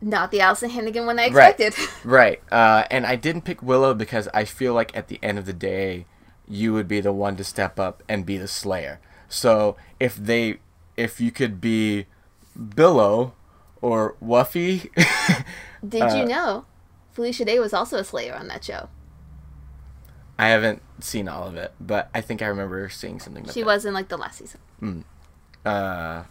[0.00, 1.58] not the Alyson Hannigan one I Right.
[1.58, 1.74] expected.
[2.04, 2.42] Right.
[2.52, 5.52] Uh, and I didn't pick Willow because I feel like at the end of the
[5.54, 6.06] day,
[6.46, 9.00] you would be the one to step up and be the Slayer.
[9.28, 10.58] So if they,
[10.96, 12.06] if you could be
[12.56, 13.34] Billow
[13.80, 14.90] or Wuffy,
[15.86, 16.64] Did Uh, you know
[17.12, 18.88] Felicia Day was also a Slayer on that show?
[20.38, 23.44] I haven't seen all of it, but I think I remember seeing something.
[23.44, 23.66] About She that.
[23.66, 25.04] was in like the last season.
[25.64, 26.24] Uh,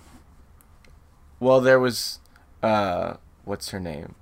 [1.40, 2.20] well, there was,
[2.62, 3.16] uh,
[3.46, 4.16] what's her name?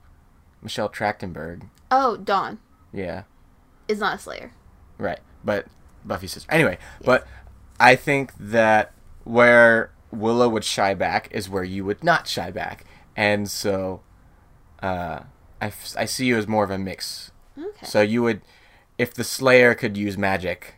[0.61, 1.63] Michelle Trachtenberg.
[1.89, 2.59] Oh, Dawn
[2.93, 3.23] Yeah.
[3.87, 4.51] is not a Slayer.
[4.99, 5.19] Right.
[5.43, 5.65] But
[6.05, 6.51] Buffy's sister.
[6.51, 7.25] Anyway, but
[7.79, 8.91] I think that
[9.23, 12.85] where Willow would shy back is where you would not shy back.
[13.15, 14.01] And so
[14.81, 15.21] uh,
[15.61, 17.31] I, f- I see you as more of a mix.
[17.57, 17.85] Okay.
[17.85, 18.41] So you would,
[18.97, 20.75] if the Slayer could use magic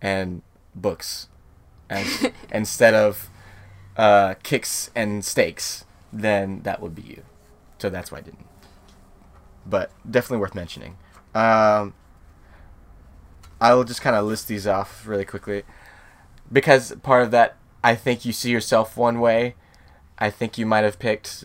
[0.00, 0.42] and
[0.74, 1.28] books
[1.90, 3.30] as, instead of
[3.96, 7.22] uh, kicks and stakes, then that would be you.
[7.78, 8.46] So that's why I didn't.
[9.66, 10.96] But definitely worth mentioning.
[11.34, 11.94] Um,
[13.60, 15.64] I will just kind of list these off really quickly.
[16.50, 19.54] Because part of that, I think you see yourself one way.
[20.18, 21.44] I think you might have picked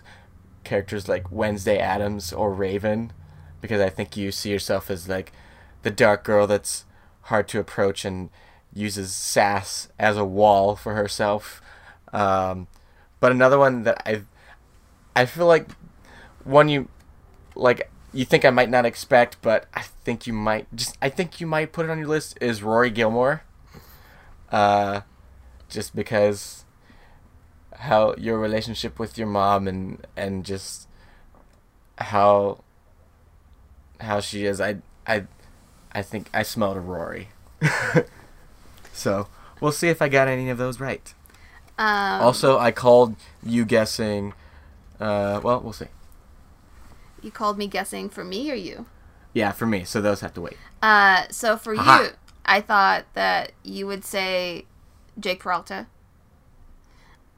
[0.63, 3.13] characters like Wednesday Addams or Raven.
[3.61, 5.31] Because I think you see yourself as like
[5.83, 6.85] the dark girl that's
[7.23, 8.29] hard to approach and
[8.73, 11.61] uses sass as a wall for herself.
[12.11, 12.67] Um,
[13.19, 14.21] but another one that I,
[15.15, 15.69] I feel like
[16.43, 16.89] one you,
[17.55, 21.39] like you think I might not expect, but I think you might just I think
[21.39, 23.43] you might put it on your list is Rory Gilmore.
[24.51, 25.01] Uh,
[25.73, 26.63] just because
[27.77, 30.87] how your relationship with your mom and and just
[31.97, 32.63] how
[33.99, 34.61] how she is.
[34.61, 35.25] I I
[35.91, 37.29] I think I smelled a Rory.
[38.93, 39.27] so
[39.59, 41.13] we'll see if I got any of those right.
[41.77, 44.33] Um, Also, I called you guessing.
[44.99, 45.87] Uh, well, we'll see.
[47.21, 48.85] you called me guessing for me or you?
[49.33, 49.83] Yeah, for me.
[49.83, 50.57] So those have to wait.
[50.81, 52.01] Uh, so for Aha.
[52.03, 52.09] you,
[52.45, 54.65] I thought that you would say
[55.19, 55.87] Jake Peralta.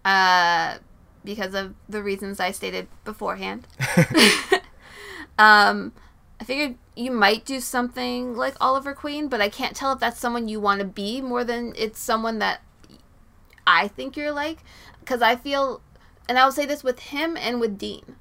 [0.03, 0.77] Uh,
[1.23, 3.67] because of the reasons I stated beforehand.
[5.39, 5.93] um,
[6.39, 10.19] I figured you might do something like Oliver Queen, but I can't tell if that's
[10.19, 12.61] someone you want to be more than it's someone that
[13.65, 14.59] I think you're like.
[14.99, 15.81] Because I feel,
[16.27, 18.15] and I will say this with him and with Dean,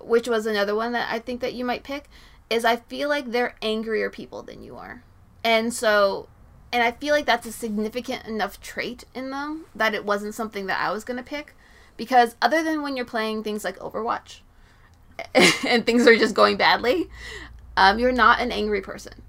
[0.00, 2.08] which was another one that I think that you might pick,
[2.48, 5.02] is I feel like they're angrier people than you are.
[5.42, 6.28] And so,
[6.72, 10.66] and I feel like that's a significant enough trait in them that it wasn't something
[10.66, 11.54] that I was going to pick.
[11.96, 14.40] Because other than when you're playing things like Overwatch
[15.66, 17.10] and things are just going badly,
[17.76, 19.22] um, you're not an angry person.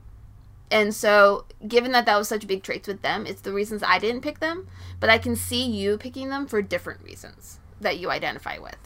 [0.70, 4.00] And so, given that that was such big traits with them, it's the reasons I
[4.00, 4.68] didn't pick them.
[5.02, 8.78] But I can see you picking them for different reasons that you identify with.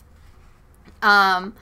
[1.03, 1.53] Um,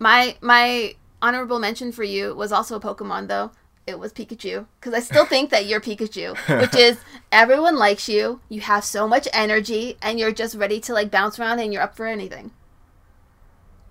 [0.00, 3.52] my my honorable mention for you was also a Pokemon though.
[3.86, 6.98] It was Pikachu because I still think that you're Pikachu, which is
[7.32, 8.40] everyone likes you.
[8.48, 11.82] You have so much energy, and you're just ready to like bounce around, and you're
[11.82, 12.50] up for anything.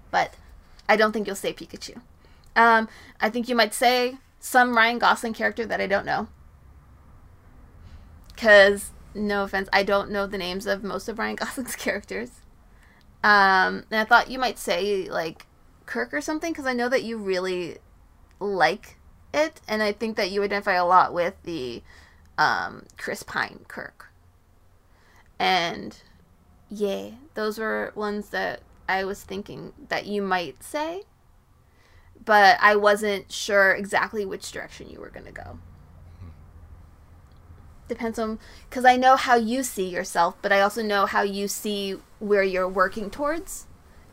[0.09, 0.33] But
[0.89, 2.01] I don't think you'll say Pikachu.
[2.55, 2.87] Um,
[3.19, 6.27] I think you might say some Ryan Gosling character that I don't know.
[8.27, 12.29] Because, no offense, I don't know the names of most of Ryan Gosling's characters.
[13.23, 15.45] Um, and I thought you might say, like,
[15.85, 17.77] Kirk or something, because I know that you really
[18.39, 18.97] like
[19.33, 21.81] it, and I think that you identify a lot with the
[22.37, 24.07] um, Chris Pine Kirk.
[25.39, 25.97] And,
[26.69, 31.03] yeah, those were ones that I was thinking that you might say
[32.25, 35.59] but I wasn't sure exactly which direction you were going to go.
[37.87, 41.47] Depends on because I know how you see yourself, but I also know how you
[41.47, 43.67] see where you're working towards,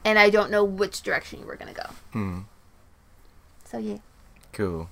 [0.05, 1.91] and I don't know which direction you were going to go.
[2.12, 2.39] Hmm.
[3.64, 3.99] So yeah,
[4.53, 4.91] Cool.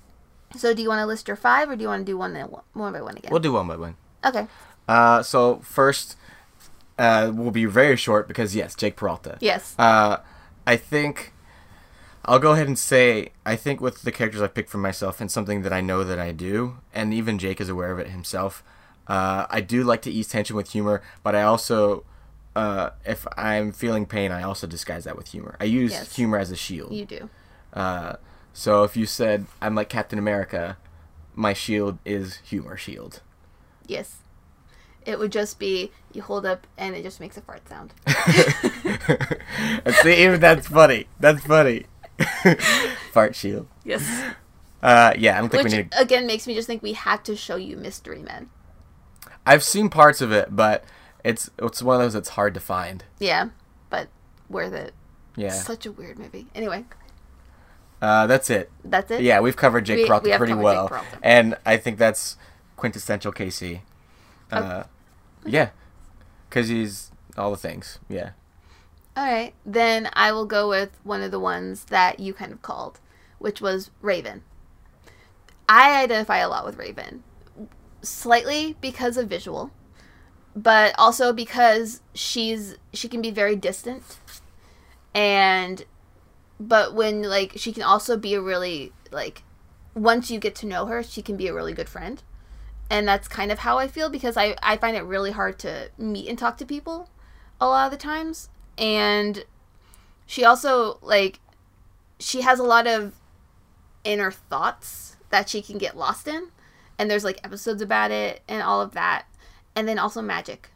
[0.56, 2.34] So do you want to list your five, or do you want to do one
[2.34, 3.30] and one, one by one again?
[3.30, 3.96] We'll do one by one.
[4.24, 4.46] okay.
[4.88, 6.16] Uh, so first,
[6.98, 9.36] uh, will be very short because yes, Jake Peralta.
[9.40, 9.74] Yes.
[9.78, 10.18] Uh,
[10.66, 11.32] I think
[12.24, 15.30] I'll go ahead and say I think with the characters I picked for myself and
[15.30, 18.62] something that I know that I do, and even Jake is aware of it himself.
[19.06, 22.04] Uh, I do like to ease tension with humor, but I also,
[22.56, 25.56] uh, if I'm feeling pain, I also disguise that with humor.
[25.60, 26.16] I use Yes.
[26.16, 26.92] humor as a shield.
[26.92, 27.30] you do.
[27.72, 28.16] Uh,
[28.58, 30.78] so if you said I'm like Captain America,
[31.36, 33.22] my shield is humor shield.
[33.86, 34.16] Yes.
[35.06, 37.94] It would just be you hold up and it just makes a fart sound.
[40.02, 41.06] See, even that's funny.
[41.20, 41.86] That's funny.
[43.12, 43.68] Fart shield.
[43.84, 44.34] Yes.
[44.82, 45.92] Uh, yeah, I don't think Which we need.
[45.92, 46.00] To...
[46.00, 48.50] Again makes me just think we had to show you Mystery Men.
[49.46, 50.84] I've seen parts of it, but
[51.22, 53.04] it's it's one of those that's hard to find.
[53.20, 53.50] Yeah,
[53.88, 54.08] but
[54.48, 54.94] worth it.
[55.36, 56.48] Yeah, Such a weird movie.
[56.56, 56.84] Anyway,
[58.00, 58.70] uh, that's it.
[58.84, 59.22] that's it.
[59.22, 61.18] Yeah, we've covered Jake We- Peralta we pretty well, Peralta.
[61.22, 62.36] and I think that's
[62.76, 63.82] quintessential Casey.
[64.50, 64.84] Uh,
[65.44, 65.70] yeah,
[66.48, 67.98] because he's all the things.
[68.08, 68.30] Yeah.
[69.16, 72.62] All right, then I will go with one of the ones that you kind of
[72.62, 73.00] called,
[73.38, 74.42] which was Raven.
[75.68, 77.24] I identify a lot with Raven,
[78.00, 79.70] slightly because of visual,
[80.54, 84.18] but also because she's she can be very distant,
[85.14, 85.84] and
[86.60, 89.42] but when like she can also be a really like
[89.94, 92.22] once you get to know her, she can be a really good friend.
[92.90, 95.90] And that's kind of how I feel because I, I find it really hard to
[95.98, 97.10] meet and talk to people
[97.60, 98.48] a lot of the times.
[98.76, 99.44] And
[100.26, 101.40] she also like
[102.18, 103.14] she has a lot of
[104.04, 106.48] inner thoughts that she can get lost in.
[106.98, 109.26] And there's like episodes about it and all of that.
[109.76, 110.70] And then also magic.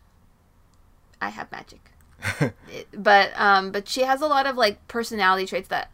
[1.20, 1.91] I have magic
[2.96, 5.90] but um but she has a lot of like personality traits that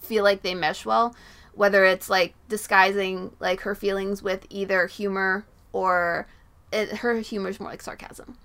[0.00, 1.14] feel like they mesh well
[1.58, 6.28] whether it's like disguising like her feelings with either humor or
[6.72, 8.36] it, her humor is more like sarcasm.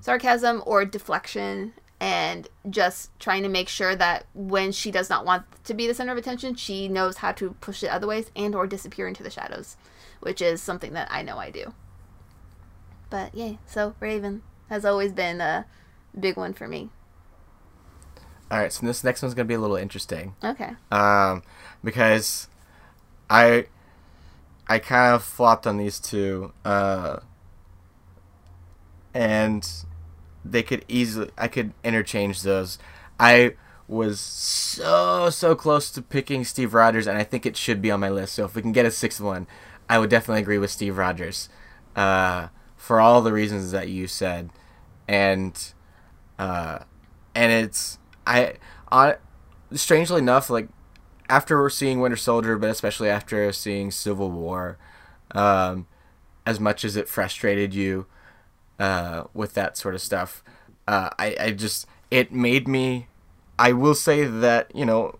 [0.00, 5.44] Sarcasm or deflection and just trying to make sure that when she does not want
[5.64, 8.54] to be the center of attention she knows how to push it other ways and
[8.54, 9.76] or disappear into the shadows
[10.20, 11.74] which is something that i know i do.
[13.08, 15.66] But yeah so raven has always been a
[16.18, 16.90] big one for me
[18.50, 20.34] All right, so this next one's gonna be a little interesting.
[20.42, 21.42] okay um,
[21.84, 22.48] because
[23.28, 23.66] I
[24.68, 27.18] I kind of flopped on these two, uh,
[29.14, 29.68] and
[30.44, 32.78] they could easily I could interchange those.
[33.18, 33.54] I
[33.88, 38.00] was so so close to picking Steve Rogers, and I think it should be on
[38.00, 38.34] my list.
[38.34, 39.46] So if we can get a sixth one,
[39.88, 41.48] I would definitely agree with Steve Rogers,
[41.96, 44.50] uh, for all the reasons that you said,
[45.08, 45.72] and
[46.40, 46.78] uh,
[47.34, 48.54] and it's I
[48.90, 49.14] on
[49.72, 50.68] strangely enough like
[51.28, 54.78] after seeing Winter Soldier, but especially after seeing Civil War,
[55.32, 55.86] um,
[56.46, 58.06] as much as it frustrated you
[58.78, 60.42] uh, with that sort of stuff,
[60.88, 63.08] uh, I, I just it made me.
[63.58, 65.18] I will say that you know,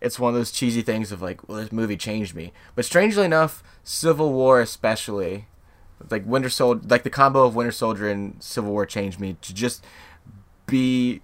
[0.00, 2.52] it's one of those cheesy things of like, well, this movie changed me.
[2.76, 5.46] But strangely enough, Civil War especially,
[6.08, 9.52] like Winter Soldier, like the combo of Winter Soldier and Civil War changed me to
[9.52, 9.84] just
[10.72, 11.20] be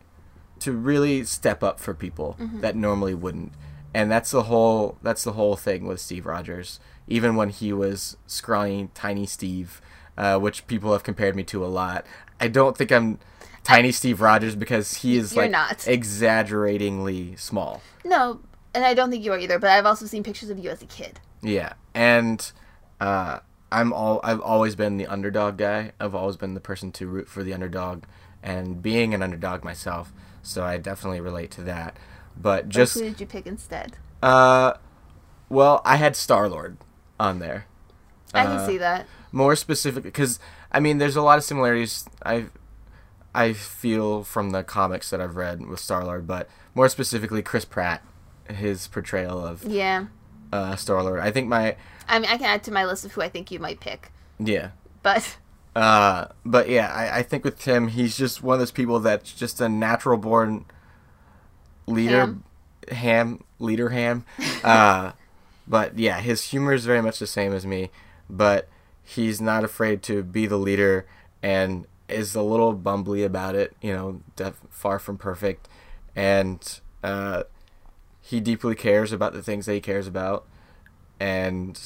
[0.61, 3.53] to really step up for people that normally wouldn't.
[3.95, 6.79] And that's the whole that's the whole thing with Steve Rogers.
[7.09, 9.81] Even when he was scrawny, tiny Steve,
[10.17, 12.05] uh, which people have compared me to a lot.
[12.39, 13.19] I don't think I'm
[13.65, 15.87] tiny Steve Rogers because he is like not.
[15.89, 17.83] exaggeratingly small.
[18.05, 18.41] no
[18.75, 20.83] and i don't think you are either but i've also seen pictures of you as
[20.83, 22.53] a kid Yeah, and
[23.01, 23.39] uh,
[23.73, 25.93] I'm all I've always been the underdog guy.
[26.01, 28.05] I've always been the person to root for the underdog,
[28.43, 30.13] and being an underdog myself,
[30.43, 31.97] so I definitely relate to that.
[32.37, 34.75] But just who did you pick instead uh,
[35.49, 36.77] well, I had Star Lord
[37.19, 37.67] on there.
[38.35, 40.39] i can Uh, see that More specifically, because
[40.73, 42.05] I mean, there's a lot of similarities.
[42.25, 42.47] I
[43.35, 47.65] I feel from the comics that I've read with Star Lord, but more specifically, Chris
[47.65, 48.03] Pratt,
[48.51, 50.07] his portrayal of yeah
[50.53, 51.21] uh, Star Lord.
[51.21, 51.77] I think my
[52.09, 54.11] i mean i can add to my list of who i think you might pick
[54.39, 54.71] yeah.
[55.03, 55.37] but
[55.75, 59.33] Uh, but yeah, I, I think with Tim, he's just one of those people that's
[59.33, 60.65] just a natural born
[61.87, 62.45] leader, Ham.
[62.91, 64.25] ham, leader ham.
[64.65, 65.13] Uh,
[65.69, 67.91] but yeah, his humor is very much the same as me,
[68.29, 68.69] but
[69.05, 71.07] he's not afraid to be the leader
[71.43, 75.69] and is a little bumbly about it, you know, def- far from perfect.
[76.17, 77.45] And uh,
[78.21, 80.47] he deeply cares about the things that he cares about.
[81.21, 81.79] And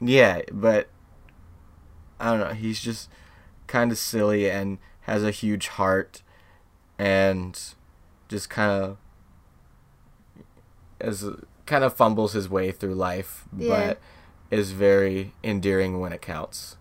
[0.00, 0.88] yeah, but
[2.20, 2.54] I don't know.
[2.54, 3.08] He's just
[3.66, 6.22] kind of silly and has a huge heart,
[6.98, 7.58] and
[8.28, 8.96] just kind of
[11.00, 11.24] as
[11.66, 13.44] kind of fumbles his way through life.
[13.56, 13.68] Yeah.
[13.88, 14.00] But
[14.50, 16.76] is very endearing when it counts.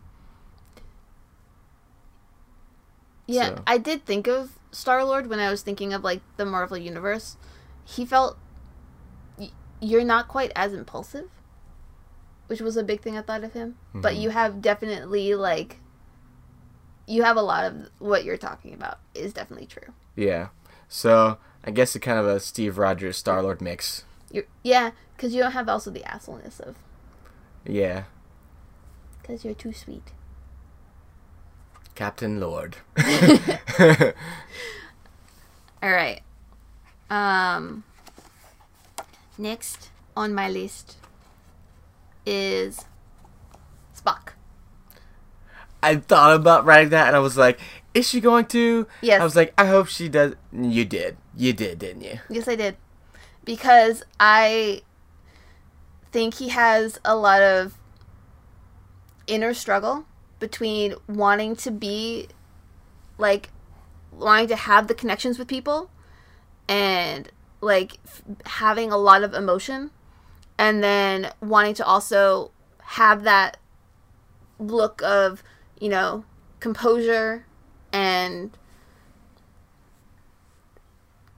[3.26, 6.46] Yeah, So- I did think of Star Lord when I was thinking of like the
[6.46, 7.36] Marvel universe.
[7.84, 8.38] He felt
[9.38, 11.30] y- you're not quite as impulsive,
[12.48, 13.78] which was a big thing I thought of him.
[13.94, 14.22] But Mhm.
[14.22, 15.80] you have definitely like
[17.06, 19.94] you have a lot of what you're talking about is definitely true.
[20.16, 20.50] Yeah.
[20.90, 24.04] So I guess it's kind of a Steve Rogers Star Lord mix.
[24.32, 26.76] You're yeah, because you don't have also the assholeness of
[27.66, 28.04] Yeah.
[29.22, 30.12] because you're too sweet.
[31.96, 32.78] Captain Lord.
[35.84, 36.22] All right.
[37.10, 37.84] Um.
[39.38, 40.98] Next on my list
[42.28, 42.86] is
[43.96, 44.34] Spock.
[45.82, 47.60] I thought about writing that and I was like,
[47.94, 48.86] is she going to?
[49.02, 49.22] Yes.
[49.22, 50.36] I was like, I hope she does.
[50.52, 51.18] You did.
[51.36, 52.20] You did, didn't you?
[52.30, 52.78] Yes, I did.
[53.46, 54.82] Because I
[56.12, 57.76] think he has a lot of
[59.26, 60.06] inner struggle
[60.40, 62.28] between wanting to be
[63.18, 63.50] like
[64.12, 65.90] wanting to have the connections with people
[66.68, 69.92] and like f- having a lot of emotion
[70.58, 72.52] and then wanting to also
[72.82, 73.58] have that
[74.60, 75.44] look of,
[75.80, 76.26] you know,
[76.60, 77.46] composure
[77.92, 78.58] and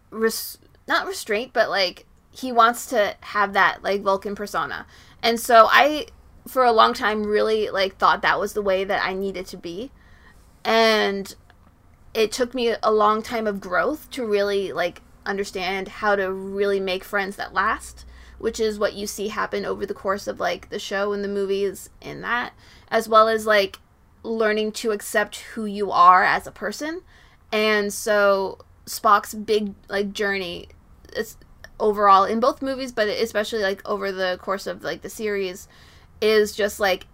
[0.10, 0.58] res-
[0.88, 4.86] not restraint, but like he wants to have that like Vulcan persona.
[5.22, 6.08] And so I
[6.48, 9.58] for a long time really like thought that was the way that I needed to
[9.58, 9.92] be.
[10.64, 11.36] And
[12.14, 16.80] it took me a long time of growth to really like understand how to really
[16.80, 18.06] make friends that last,
[18.40, 21.30] which is what you see happen over the course of like the show and the
[21.30, 22.54] movies in that,
[22.90, 23.80] as well as like
[24.24, 27.02] learning to accept who you are as a person.
[27.52, 30.68] And so Spock's big like journey
[31.16, 31.38] it's
[31.80, 35.68] overall in both movies but especially like over the course of like the series
[36.22, 37.08] is just like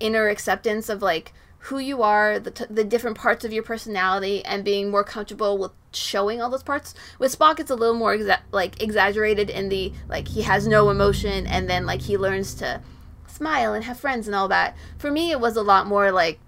[0.00, 4.44] inner acceptance of like who you are the, t- the different parts of your personality
[4.44, 8.16] and being more comfortable with showing all those parts with spock it's a little more
[8.16, 12.54] exa- like exaggerated in the like he has no emotion and then like he learns
[12.54, 12.80] to
[13.26, 16.38] smile and have friends and all that for me it was a lot more like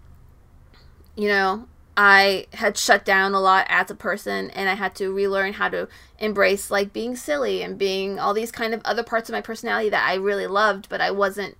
[1.16, 1.66] you know
[2.00, 5.68] I had shut down a lot as a person and I had to relearn how
[5.70, 5.88] to
[6.20, 9.88] embrace like being silly and being all these kind of other parts of my personality
[9.88, 11.56] that I really loved but I wasn't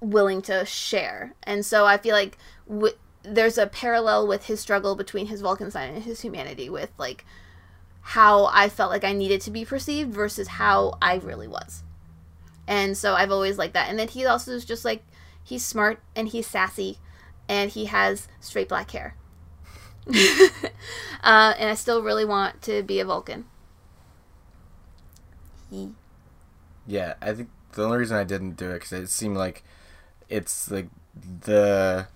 [0.00, 1.34] willing to share.
[1.42, 5.70] And so I feel like w- there's a parallel with his struggle between his Vulcan
[5.70, 7.24] side and his humanity with like
[8.00, 11.82] how I felt like I needed to be perceived versus how I really was.
[12.66, 13.90] And so I've always liked that.
[13.90, 15.02] And then he also is just like
[15.42, 16.98] he's smart and he's sassy
[17.48, 19.16] and he has straight black hair.
[21.22, 23.44] uh, and I still really want to be a Vulcan.
[25.68, 25.90] He,
[26.86, 29.62] Yeah, I think the only reason I didn't do it because it seemed like
[30.28, 32.06] it's like the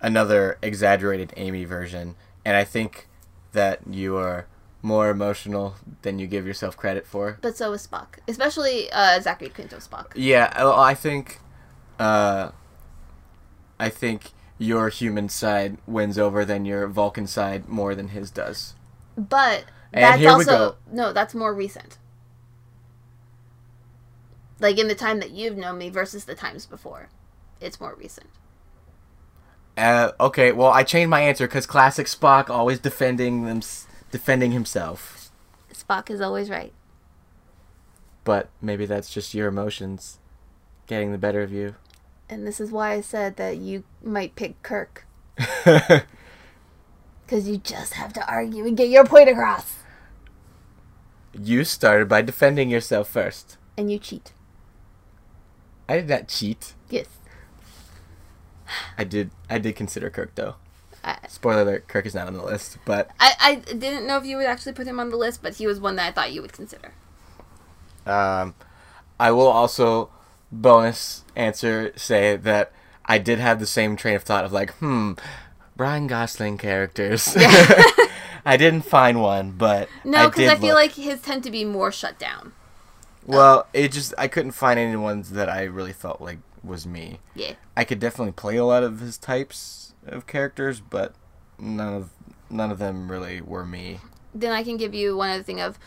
[0.00, 3.08] another exaggerated Amy version, and I think
[3.52, 4.46] that you are
[4.80, 7.38] more emotional than you give yourself credit for.
[7.42, 10.12] but so is Spock, especially uh, Zachary Quinto Spock.
[10.14, 11.40] Yeah, I I think,
[11.98, 12.50] uh,
[13.78, 18.74] I think your human side wins over than your Vulcan side more than his does.
[19.16, 21.98] But And that's also no, that's more recent.
[24.60, 27.08] Like in the time that you've known me versus the times before,
[27.60, 28.28] it's more recent.
[29.78, 33.60] Uh, okay, well I changed my answer because classic Spock always defending them,
[34.10, 35.30] defending himself.
[35.72, 36.72] Spock is always right.
[38.24, 40.18] But maybe that's just your emotions
[40.86, 41.76] getting the better of you.
[42.28, 45.06] And this is why I said that you might pick Kirk.
[47.24, 49.80] Because you just have to argue and get your point across.
[51.38, 53.58] you started by defending yourself first.
[53.76, 54.32] And you cheat.
[55.90, 56.72] I did not cheat.
[56.88, 57.06] Yes.
[58.96, 59.30] I did.
[59.48, 60.56] I did consider Kirk though.
[61.04, 64.24] I, Spoiler alert: Kirk is not on the list, but I, I didn't know if
[64.26, 66.32] you would actually put him on the list, but he was one that I thought
[66.32, 66.92] you would consider.
[68.06, 68.54] Um,
[69.20, 70.10] I will also
[70.50, 72.72] bonus answer say that
[73.04, 75.12] I did have the same train of thought of like, hmm,
[75.76, 77.34] Brian Gosling characters.
[78.44, 80.76] I didn't find one, but No, because did I, feel look.
[80.76, 82.52] like his tend to be more shut down.
[83.26, 87.20] well, it just I couldn't find any ones that I really felt like was me.
[87.34, 87.54] Yeah.
[87.76, 91.14] I could definitely play a lot of his types of characters, but
[91.58, 92.10] none of
[92.50, 94.00] none of them really were me.
[94.34, 95.78] then I can give you one other thing of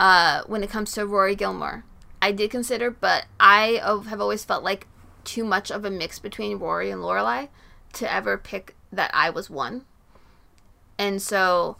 [0.00, 1.84] uh, when it comes to Rory Gilmore.
[2.22, 4.86] I did consider, but I have always felt like
[5.24, 7.48] too much of a mix between Rory and Lorelai
[7.94, 9.84] to ever pick that I was one.
[10.98, 11.76] And so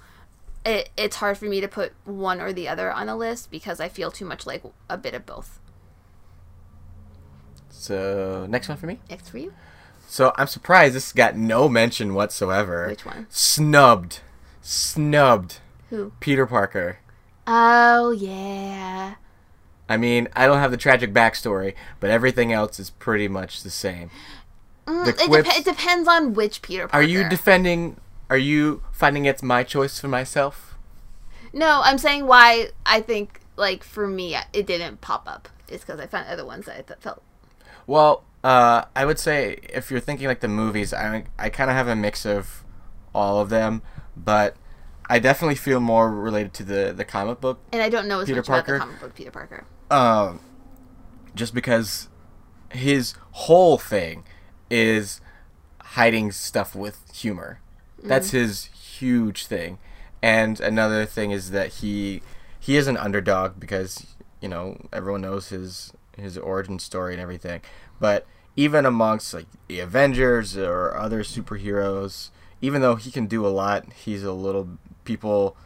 [0.65, 3.81] it, it's hard for me to put one or the other on a list because
[3.81, 5.61] I feel too much like a bit of both.
[7.79, 8.99] So next one for me.
[9.11, 9.53] Next for you.
[10.09, 12.87] So I'm surprised this got no mention whatsoever.
[12.89, 13.27] Which one?
[13.29, 14.21] Snubbed,
[14.63, 15.59] snubbed.
[15.91, 16.13] Who?
[16.21, 16.99] Peter Parker.
[17.47, 19.15] Oh yeah.
[19.89, 23.71] I mean, I don't have the tragic backstory, but everything else is pretty much the
[23.71, 24.11] same.
[24.87, 26.97] Mm, The it, dep- it depends on which Peter Parker.
[26.97, 28.01] Are you defending?
[28.29, 30.75] Are you finding it's my choice for myself?
[31.53, 35.49] no, I'm saying why I think like for me it didn't pop up.
[35.69, 37.23] It's because I found other ones that I th- felt.
[37.87, 41.77] Well, uh, I would say if you're thinking like the movies, I I kind of
[41.77, 42.65] have a mix of
[43.15, 43.83] all of them,
[44.17, 44.57] but
[45.09, 48.27] I definitely feel more related to the the comic book, And I don't know as
[48.27, 48.73] Peter much about Parker?
[48.75, 49.65] the comic book Peter Parker.
[49.91, 50.41] um,
[51.35, 52.09] just because
[52.71, 54.25] his whole thing
[54.71, 55.21] is
[55.81, 57.61] hiding stuff with humor.
[58.03, 58.65] That's his
[58.99, 59.79] huge thing.
[60.23, 62.23] And another thing is that he
[62.59, 67.61] he is an underdog because you know everyone knows his his origin story and everything.
[68.01, 73.49] But even amongst like the Avengers or other superheroes, even though he can do a
[73.49, 75.57] lot, he's a little people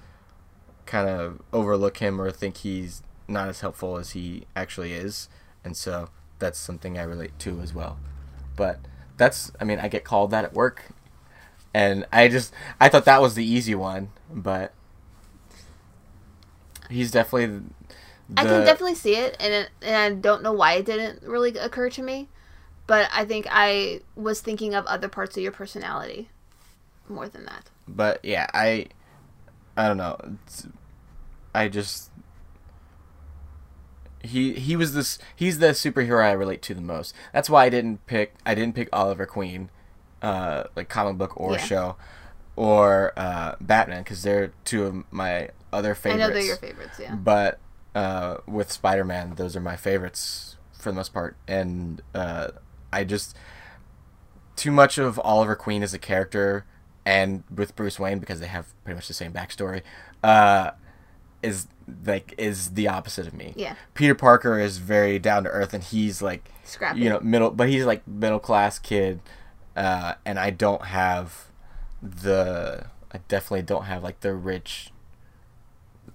[0.87, 5.29] kind of overlook him or think he's not as helpful as he actually is.
[5.65, 7.99] And so that's something I relate to as well.
[8.57, 8.81] But
[9.17, 10.93] that's I mean I get called that at work
[11.73, 14.73] and I just I thought that was the easy one, but
[16.89, 17.63] he's definitely
[18.37, 21.57] I can definitely see it, and it, and I don't know why it didn't really
[21.59, 22.29] occur to me,
[22.87, 26.31] but I think I was thinking of other parts of your personality
[27.09, 27.71] more than that.
[27.89, 28.87] but yeah, I
[29.77, 30.17] I don't know.
[30.47, 30.67] It's,
[31.55, 32.11] I just
[34.23, 37.15] he he was this he's the superhero I relate to the most.
[37.33, 39.71] That's why I didn't pick I didn't pick Oliver Queen,
[40.23, 41.59] uh, like comic book or Yeah.
[41.65, 41.97] show,
[42.57, 46.23] or uh, Batman because they're two of my other favorites.
[46.23, 47.15] I know they're your favorites, yeah.
[47.17, 47.59] But
[47.95, 52.49] uh, with Spider Man, those are my favorites for the most part, and uh,
[52.93, 53.37] I just
[54.57, 56.65] too much of Oliver Queen as a character,
[57.05, 59.83] and with Bruce Wayne because they have pretty much the same backstory,
[60.23, 60.73] uh,
[61.43, 61.67] is
[62.05, 63.53] like is the opposite of me.
[63.57, 63.75] Yeah.
[63.95, 67.01] Peter Parker is very down to earth, and he's like Scrappy.
[67.01, 69.21] you know middle, but he's like middle class kid,
[69.77, 71.47] uh, and I don't have
[72.03, 74.93] the I definitely don't have like the rich,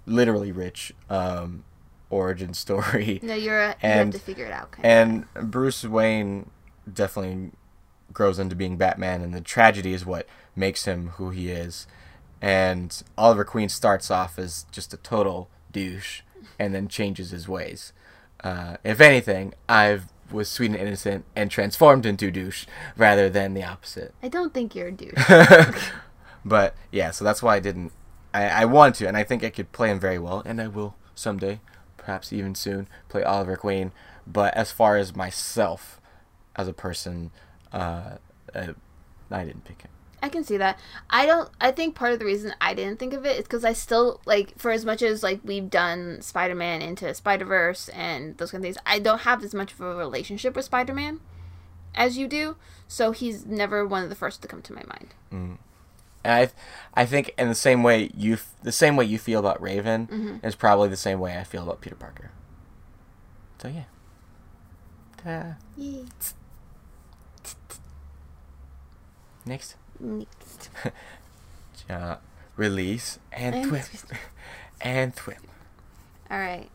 [0.06, 1.64] literally rich, um,
[2.10, 3.20] origin story.
[3.24, 4.72] No, you're a, you And- have to figure it out.
[4.72, 4.86] Kind
[5.34, 6.50] And Bruce Wayne
[6.92, 7.52] definitely
[8.14, 11.88] grows into being Batman, and the tragedy is what makes him who he is.
[12.42, 16.22] And Oliver Queen starts off as just a total douche,
[16.60, 17.92] and then changes his ways.
[18.44, 20.00] Uh, if anything, I
[20.32, 22.66] was sweet and innocent and transformed into douche
[22.98, 24.14] rather than the opposite.
[24.22, 25.16] I don't think you're a dude.
[26.46, 27.92] but yeah, so that's why I didn't.
[28.36, 30.68] I, I want to, and I think I could play him very well, and I
[30.68, 31.62] will someday,
[31.96, 33.94] perhaps even soon, play Oliver Queen.
[34.28, 36.02] But as far as myself
[36.58, 37.32] as a person,
[37.72, 38.18] uh,
[38.54, 38.74] uh,
[39.32, 39.92] I didn't pick him.
[40.22, 40.78] I can see that.
[41.10, 41.50] I don't.
[41.62, 44.20] I think part of the reason I didn't think of it is because I still
[44.26, 48.52] like, for as much as like we've done Spider Man into Spider Verse and those
[48.52, 51.22] kind of things, I don't have as much of a relationship with Spider Man
[51.94, 52.58] as you do.
[52.88, 55.14] So he's never one of the first to come to my mind.
[56.26, 59.62] And I, I think in the same way you the same way you feel about
[59.62, 60.46] Raven mm-hmm.
[60.46, 62.32] is probably the same way I feel about Peter Parker.
[63.62, 63.84] So yeah.
[65.18, 65.56] Ta.
[65.78, 66.02] Yeah.
[69.46, 69.76] Next.
[70.00, 70.70] Next.
[71.92, 72.16] uh,
[72.56, 73.86] release and, twip.
[73.86, 74.06] twist.
[74.82, 75.46] and twist.
[76.32, 76.70] All right.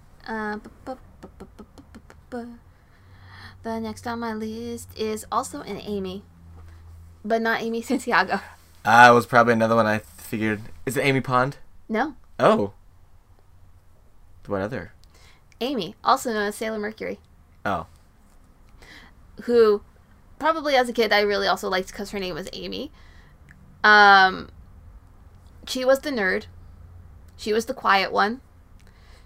[3.62, 6.22] The next on my list is also an Amy,
[7.24, 8.40] but not Amy Santiago.
[8.84, 10.62] Uh, was probably another one I figured.
[10.86, 11.56] Is it Amy Pond?
[11.88, 12.72] No, Oh.
[14.46, 14.92] What other?
[15.60, 17.20] Amy, also known as Sailor Mercury.
[17.64, 17.86] Oh.
[19.44, 19.82] who
[20.38, 22.90] probably as a kid I really also liked because her name was Amy.
[23.84, 24.48] Um,
[25.66, 26.46] she was the nerd.
[27.36, 28.40] She was the quiet one.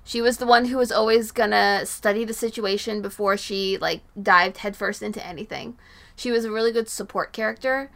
[0.05, 4.59] She was the one who was always gonna study the situation before she like dived
[4.59, 5.78] headfirst into anything.
[6.16, 7.90] She was a really good support character.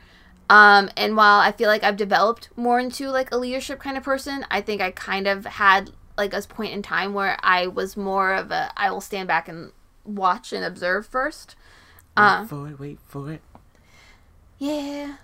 [0.51, 4.03] Um, and while I feel like I've developed more into like a leadership kind of
[4.03, 7.97] person, I think I kind of had like a point in time where I was
[7.97, 9.73] more of a I will stand back and
[10.05, 11.55] watch and observe first.
[12.17, 13.43] Uh, Wait for it, wait for it.
[14.59, 15.17] yeah.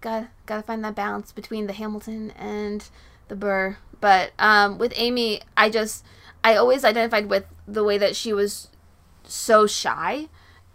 [0.00, 2.88] Got gotta find that balance between the Hamilton and
[3.28, 3.76] the Burr.
[4.00, 6.04] But um, with Amy, I just
[6.42, 8.68] I always identified with the way that she was
[9.24, 10.28] so shy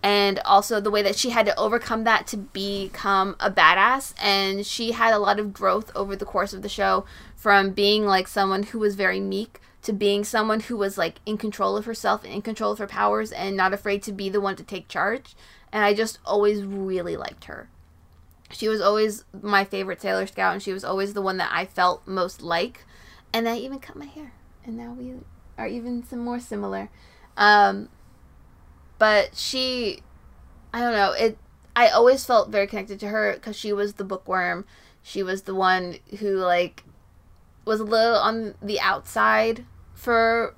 [0.05, 4.63] and also the way that she had to overcome that to become a badass and
[4.63, 7.03] she had a lot of growth over the course of the show
[7.35, 11.39] from being like someone who was very meek to being someone who was like in
[11.39, 14.55] control of herself in control of her powers and not afraid to be the one
[14.55, 15.35] to take charge.
[15.71, 17.67] And I just always really liked her.
[18.51, 21.65] She was always my favorite Sailor Scout, and she was always the one that I
[21.65, 22.85] felt most like.
[23.33, 24.33] And I even cut my hair,
[24.63, 25.15] and now we
[25.57, 26.89] are even some more similar.
[27.35, 27.89] Um,
[28.97, 30.01] but she,
[30.73, 31.11] I don't know.
[31.11, 31.37] It.
[31.75, 34.65] I always felt very connected to her because she was the bookworm.
[35.03, 36.83] She was the one who like
[37.65, 40.55] was a little on the outside for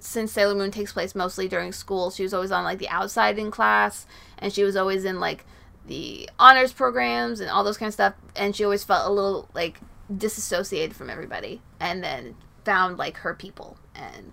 [0.00, 2.10] since Sailor Moon takes place mostly during school.
[2.10, 4.06] She was always on like the outside in class,
[4.38, 5.44] and she was always in like
[5.86, 8.14] the honors programs and all those kind of stuff.
[8.36, 9.80] And she always felt a little like
[10.14, 12.34] disassociated from everybody, and then
[12.64, 14.32] found like her people and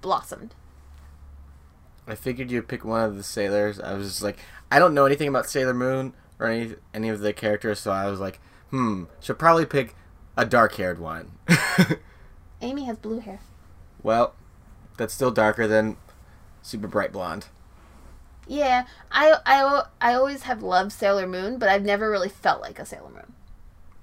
[0.00, 0.54] blossomed.
[2.10, 3.80] I figured you'd pick one of the sailors.
[3.80, 4.38] I was just like,
[4.70, 8.10] I don't know anything about Sailor Moon or any any of the characters, so I
[8.10, 8.40] was like,
[8.70, 9.94] hmm, should probably pick
[10.36, 11.32] a dark haired one.
[12.60, 13.40] Amy has blue hair.
[14.02, 14.34] well,
[14.96, 15.96] that's still darker than
[16.62, 17.46] super bright blonde.
[18.46, 22.78] Yeah, I, I, I always have loved Sailor Moon, but I've never really felt like
[22.78, 23.32] a Sailor Moon.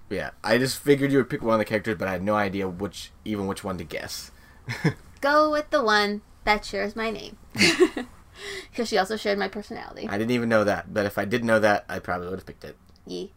[0.09, 2.35] Yeah, I just figured you would pick one of the characters, but I had no
[2.35, 4.31] idea which, even which one to guess.
[5.21, 7.37] Go with the one that shares my name.
[8.69, 10.07] Because she also shared my personality.
[10.07, 12.45] I didn't even know that, but if I did know that, I probably would have
[12.45, 12.77] picked it.
[13.07, 13.31] Yee.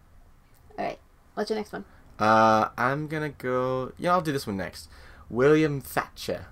[0.78, 0.98] Alright,
[1.32, 1.86] what's your next one?
[2.18, 3.92] Uh, I'm gonna go.
[3.98, 4.90] Yeah, I'll do this one next.
[5.30, 6.48] William Thatcher.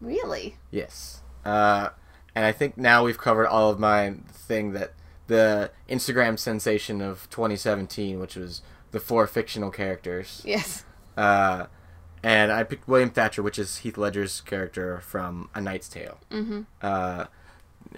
[0.00, 0.58] Really?
[0.70, 1.22] Yes.
[1.44, 1.88] Uh,
[2.36, 4.92] and I think now we've covered all of my thing that
[5.26, 10.42] the Instagram sensation of 2017, which was the four fictional characters.
[10.44, 10.84] Yes.
[11.16, 11.66] Uh,
[12.22, 16.18] and I picked William Thatcher, which is Heath Ledger's character from A Knight's Tale.
[16.30, 16.62] Mm-hmm.
[16.82, 17.26] Uh,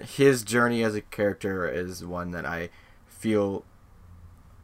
[0.05, 2.71] his journey as a character is one that I
[3.09, 3.65] feel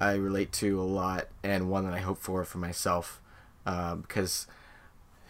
[0.01, 3.21] I relate to a lot, and one that I hope for for myself,
[3.65, 4.47] uh, because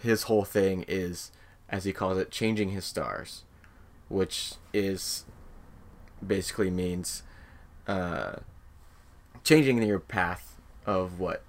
[0.03, 1.31] his whole thing is,
[1.69, 3.45] as he calls it, changing his stars,
[4.09, 5.25] which is
[6.25, 7.23] basically means
[7.87, 8.37] uh,
[9.45, 11.43] changing your path of what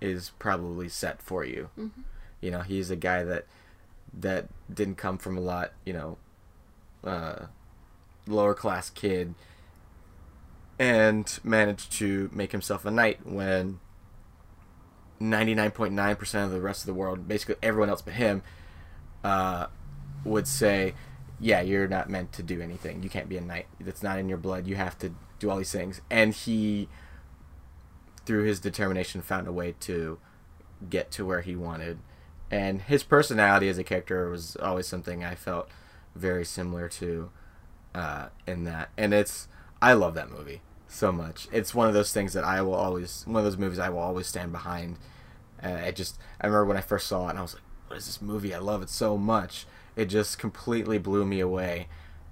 [0.00, 1.70] is probably set for you.
[1.78, 1.90] Mhm.
[2.40, 3.46] You know, he's a guy that
[4.12, 6.16] that didn't come from a lot, you know,
[7.04, 7.46] uh,
[8.26, 9.34] lower class kid,
[10.78, 13.80] and managed to make himself a knight when
[15.20, 18.42] 99.9% of the rest of the world, basically everyone else but him,
[19.24, 19.66] uh,
[20.24, 20.94] would say,
[21.40, 23.02] yeah, you're not meant to do anything.
[23.02, 23.66] You can't be a knight.
[23.80, 24.66] That's not in your blood.
[24.66, 26.00] You have to do all these things.
[26.10, 26.88] And he,
[28.28, 30.18] through his determination, found a way to
[30.90, 31.98] get to where he wanted.
[32.50, 35.70] And his personality as a character was always something I felt
[36.14, 37.30] very similar to
[37.94, 38.90] uh, in that.
[38.98, 39.48] And it's,
[39.80, 41.48] I love that movie so much.
[41.52, 44.00] It's one of those things that I will always, one of those movies I will
[44.00, 44.98] always stand behind.
[45.64, 47.96] Uh, I just, I remember when I first saw it and I was like, what
[47.96, 48.54] is this movie?
[48.54, 49.64] I love it so much.
[49.96, 51.88] It just completely blew me away.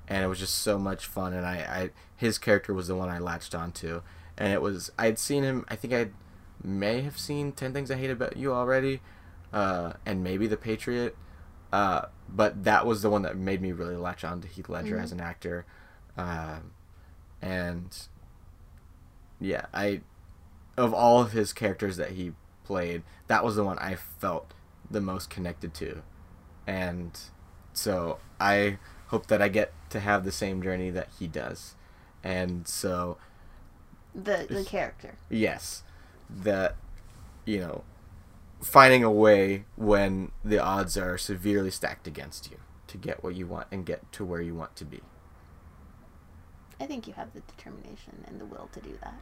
[0.09, 1.33] And it was just so much fun.
[1.33, 4.03] And I, I his character was the one I latched onto.
[4.39, 6.09] And it was, I'd seen him, I think I
[6.63, 9.01] may have seen 10 Things I Hate About You already.
[9.53, 11.17] Uh, and maybe The Patriot.
[11.73, 14.97] Uh, but that was the one that made me really latch on to Heath Ledger
[14.97, 15.03] Mhm.
[15.03, 15.65] as an actor.
[16.17, 16.73] Um,
[17.43, 17.97] and
[19.41, 20.01] yeah, I
[20.77, 22.33] of all of his characters that he
[22.65, 24.53] played, that was the one I felt
[24.91, 26.03] the most connected to.
[26.67, 27.19] And
[27.73, 28.79] so I
[29.09, 31.77] hope that I get to have the same journey that he does.
[32.23, 33.17] And so
[34.17, 35.17] The the character.
[35.29, 35.83] yes,
[36.31, 36.77] that
[37.45, 37.85] you know,
[38.63, 42.57] finding a way when the odds are severely stacked against you
[42.89, 45.01] to get what you want and get to where you want to be.
[46.81, 49.21] I think you have the determination and the will to do that.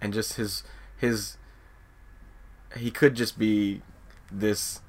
[0.00, 0.62] and just his
[0.96, 1.36] his
[2.76, 3.80] he could just be
[4.30, 4.80] this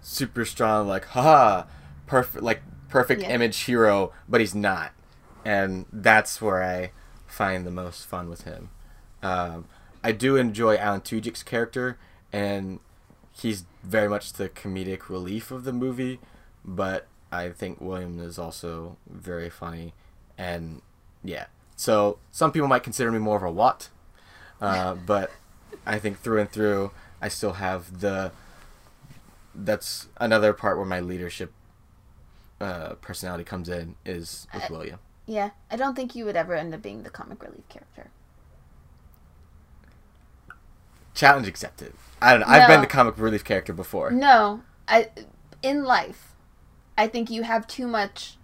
[0.00, 1.64] super strong like haha
[2.06, 3.30] perfect like perfect Yeah.
[3.30, 4.92] image hero but he's not
[5.46, 6.90] and that's where i
[7.26, 8.70] find the most fun with him
[9.22, 9.66] um,
[10.02, 11.98] i do enjoy Alan Tudyk's character
[12.32, 12.80] and
[13.32, 16.18] he's very much the comedic relief of the movie
[16.64, 19.92] but i think william is also very funny
[20.38, 20.82] and
[21.24, 23.88] yeah so some people might consider me more of a wat
[24.60, 25.30] uh, but
[25.84, 26.90] I think through and through,
[27.20, 28.32] I still have the.
[29.54, 31.52] That's another part where my leadership
[32.60, 34.98] uh, personality comes in is with I- William.
[35.26, 38.10] Yeah, I don't think you would ever end up being the comic relief character.
[41.14, 41.92] Challenge accepted.
[42.22, 42.46] I don't know.
[42.46, 44.10] I've been the comic relief character before.
[44.10, 45.08] No, I
[45.62, 46.34] in life,
[46.96, 48.36] I think you have too much.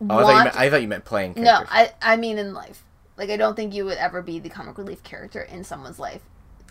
[0.00, 1.64] Oh, I, thought you meant, I thought you meant playing no.
[1.68, 2.84] I I mean in life.
[3.16, 6.22] Like I don't think you would ever be the comic relief character in someone's life.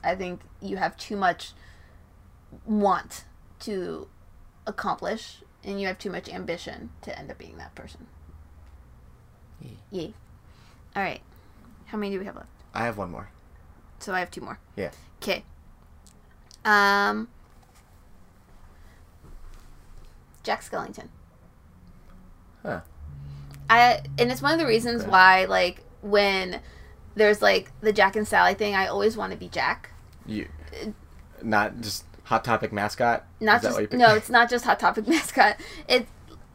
[0.04, 1.52] I think you have too much
[2.66, 3.26] want
[3.60, 4.08] to
[4.66, 8.08] accomplish and you have too much ambition to end up being that person.
[9.62, 9.70] Yeah.
[9.92, 10.14] Yay.
[10.96, 11.22] All right.
[11.88, 12.48] How many do we have left?
[12.74, 13.30] I have one more.
[14.00, 14.60] So I have two more.
[14.76, 14.92] Yeah.
[15.22, 15.44] Okay.
[16.66, 17.28] Um
[20.44, 21.10] Jack Skellington.
[22.64, 22.82] Huh.
[23.70, 25.12] I and it's one of the reasons Okay.
[25.12, 26.62] why like when
[27.16, 29.92] there's like the Jack and Sally thing, I always want to be Jack.
[30.26, 30.48] You,
[31.42, 33.26] not just Hot Topic mascot.
[33.40, 34.00] Not just what you picked?
[34.00, 35.58] no, it's not just Hot Topic mascot.
[35.88, 36.08] It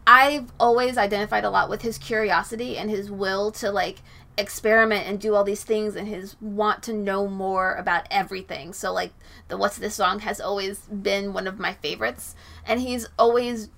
[0.06, 4.02] I've always identified a lot with his curiosity and his will to like
[4.36, 8.72] experiment and do all these things and his want to know more about everything.
[8.72, 9.12] So like
[9.48, 12.34] the what's this song has always been one of my favorites
[12.66, 13.70] and he's always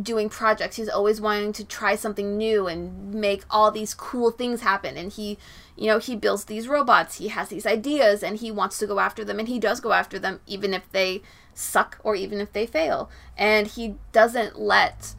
[0.00, 0.76] doing projects.
[0.76, 4.96] He's always wanting to try something new and make all these cool things happen.
[4.96, 5.38] And he,
[5.76, 7.18] you know, he builds these robots.
[7.18, 9.38] He has these ideas and he wants to go after them.
[9.38, 11.22] And he does go after them, even if they
[11.54, 13.10] suck or even if they fail.
[13.36, 15.14] And he doesn't let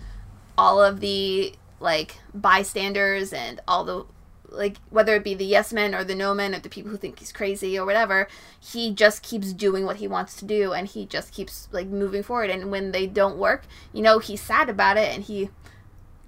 [0.57, 4.05] all of the like bystanders and all the
[4.51, 6.97] like whether it be the yes men or the no men or the people who
[6.97, 8.27] think he's crazy or whatever
[8.59, 12.21] he just keeps doing what he wants to do and he just keeps like moving
[12.21, 12.49] forward.
[12.49, 15.49] And when they don't work you know he's sad about it and he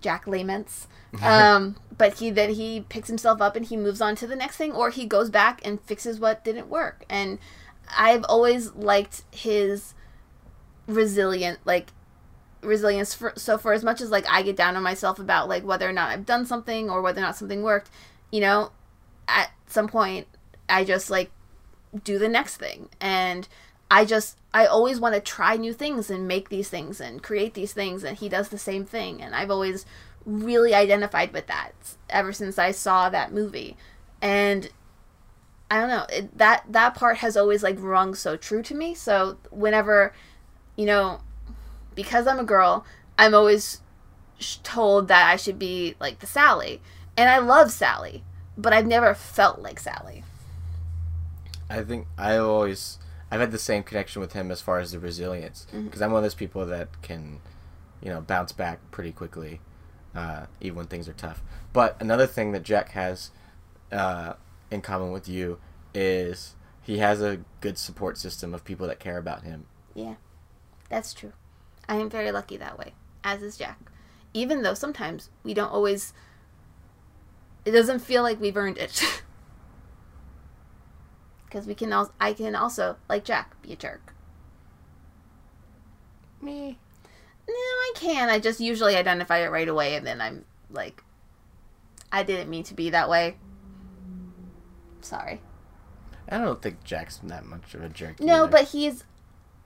[0.02, 0.88] jack laments.
[1.22, 4.58] Um but he then he picks himself up and he moves on to the next
[4.58, 7.06] thing or he goes back and fixes what didn't work.
[7.10, 7.40] And
[7.98, 9.94] i've always liked his
[10.88, 11.90] resilient like
[12.64, 15.64] resilience for so for as much as like I get down on myself about like
[15.64, 17.90] whether or not I've done something or whether or not something worked,
[18.34, 18.72] you know,
[19.28, 20.26] at some point
[20.68, 21.30] I just like
[22.04, 22.90] do the next thing.
[23.00, 23.48] And
[23.92, 27.54] I just I always want to try new things and make these things and create
[27.54, 29.22] these things and he does the same thing.
[29.22, 29.86] And I've always
[30.26, 31.74] really identified with that
[32.10, 33.78] ever since I saw that movie.
[34.20, 34.72] And
[35.70, 38.96] I don't know it, that that part has always like rung so true to me.
[38.96, 40.12] So whenever
[40.76, 41.22] you know
[41.94, 42.84] because I'm a girl,
[43.16, 43.82] I'm always
[44.64, 46.82] told that I should be like the Sally.
[47.18, 48.24] And I love Sally,
[48.58, 50.24] but I've never felt like Sally.
[51.70, 53.00] I think I always
[53.32, 55.86] I've had the same connection with him as far as the resilience Mm-hmm.
[55.86, 57.40] because I'm one of those people that can,
[58.02, 59.60] you know, bounce back pretty quickly,
[60.16, 61.42] uh, even when things are tough.
[61.72, 63.32] But another thing that Jack has
[63.92, 64.34] uh,
[64.70, 65.60] in common with you
[65.94, 69.66] is he has a good support system of people that care about him.
[69.96, 70.16] Yeah,
[70.90, 71.34] that's true.
[71.88, 72.94] I am very lucky that way,
[73.24, 73.80] as is Jack.
[74.34, 76.14] Even though sometimes we don't always,
[77.66, 79.04] it doesn't feel like we've earned it.
[81.46, 84.16] Because we can also, I can also, like Jack, be a jerk.
[86.42, 86.80] Me.
[87.48, 88.28] No, I can.
[88.28, 91.04] I just usually identify it right away, and then I'm like,
[92.12, 93.38] I didn't mean to be that way.
[95.02, 95.42] Sorry.
[96.28, 98.20] I don't think Jack's that much of a jerk.
[98.20, 98.48] No, either.
[98.48, 99.04] but he's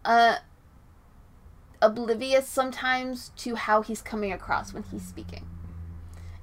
[0.04, 0.38] uh
[1.82, 5.48] oblivious sometimes to how he's coming across when he's speaking.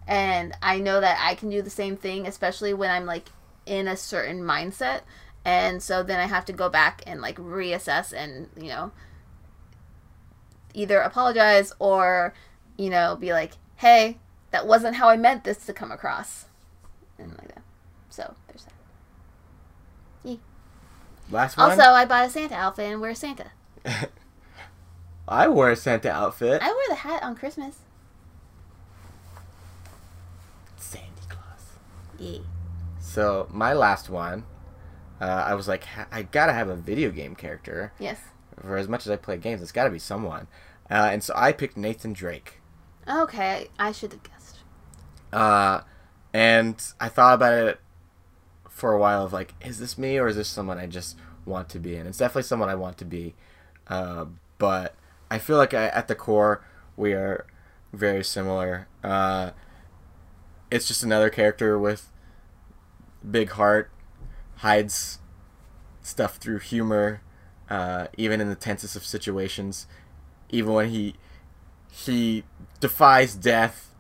[0.07, 3.29] And I know that I can do the same thing, especially when I'm like
[3.67, 5.01] in a certain mindset.
[5.45, 8.93] And so then I have to go back and like reassess and, you know,
[10.73, 12.35] either apologize or,
[12.77, 14.19] you know, be like, hey,
[14.51, 16.47] that wasn't how I meant this to come across.
[17.19, 17.63] And like that.
[18.11, 18.73] So there's that.
[21.31, 21.71] last one.
[21.71, 23.51] Also, I bought a Santa outfit and wear Santa.
[25.29, 26.63] I wore a Santa outfit.
[26.63, 27.79] I wear the hat on Christmas.
[32.19, 32.41] Yeah.
[32.99, 34.45] So my last one,
[35.21, 37.93] uh, I was like, I gotta have a video game character.
[37.99, 38.21] Yes.
[38.61, 40.47] For as much as I play games, it's gotta be someone.
[40.91, 42.61] Uh, and so I picked Nathan Drake.
[43.09, 44.59] Okay, I should have guessed.
[45.33, 45.81] Uh,
[46.33, 47.81] and I thought about it
[48.69, 51.69] for a while of like, is this me or is this someone I just want
[51.71, 51.97] to be?
[51.97, 53.35] And it's definitely someone I want to be.
[53.89, 54.27] Uh,
[54.59, 54.95] but
[55.31, 56.65] I feel like I, at the core
[56.97, 57.47] we are
[57.93, 58.89] very similar.
[59.03, 59.51] Uh,
[60.71, 62.11] it's just another character with
[63.29, 63.91] big heart,
[64.57, 65.19] hides
[66.03, 67.23] stuff through humor,
[67.71, 69.87] uh, even in the tensest of situations.
[70.51, 71.15] Even when he
[71.91, 72.45] he
[72.81, 73.95] defies death,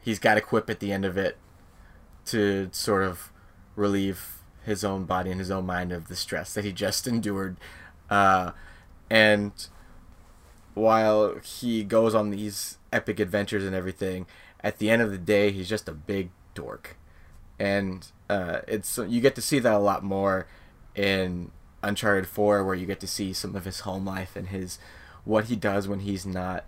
[0.00, 1.38] he's got a quip at the end of it
[2.26, 3.32] to sort of
[3.74, 7.56] relieve his own body and his own mind of the stress that he just endured.
[8.08, 8.52] Uh,
[9.08, 9.68] and
[10.74, 14.26] while he goes on these epic adventures and everything,
[14.62, 16.96] at the end of the day, he's just a big dork.
[17.58, 20.46] And uh, it's you get to see that a lot more
[20.94, 21.50] in
[21.82, 24.78] Uncharted 4, where you get to see some of his home life and his
[25.24, 26.64] what he does when he's not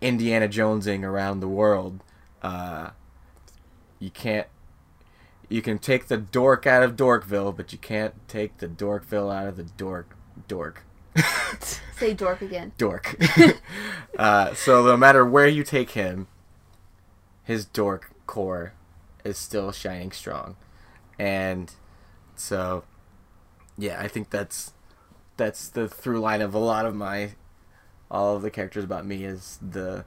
[0.00, 2.02] Indiana Jonesing around the world.
[2.42, 2.90] Uh,
[3.98, 4.46] you can't.
[5.48, 9.46] You can take the dork out of Dorkville, but you can't take the Dorkville out
[9.46, 10.16] of the dork
[10.48, 10.82] dork.
[11.96, 12.72] Say dork again.
[12.76, 13.16] dork.
[14.18, 16.26] uh, so no matter where you take him,
[17.44, 18.72] his dork core
[19.24, 20.56] is still shining strong,
[21.18, 21.72] and
[22.34, 22.84] so
[23.76, 24.72] yeah, I think that's
[25.36, 27.32] that's the through line of a lot of my
[28.10, 30.04] all of the characters about me is the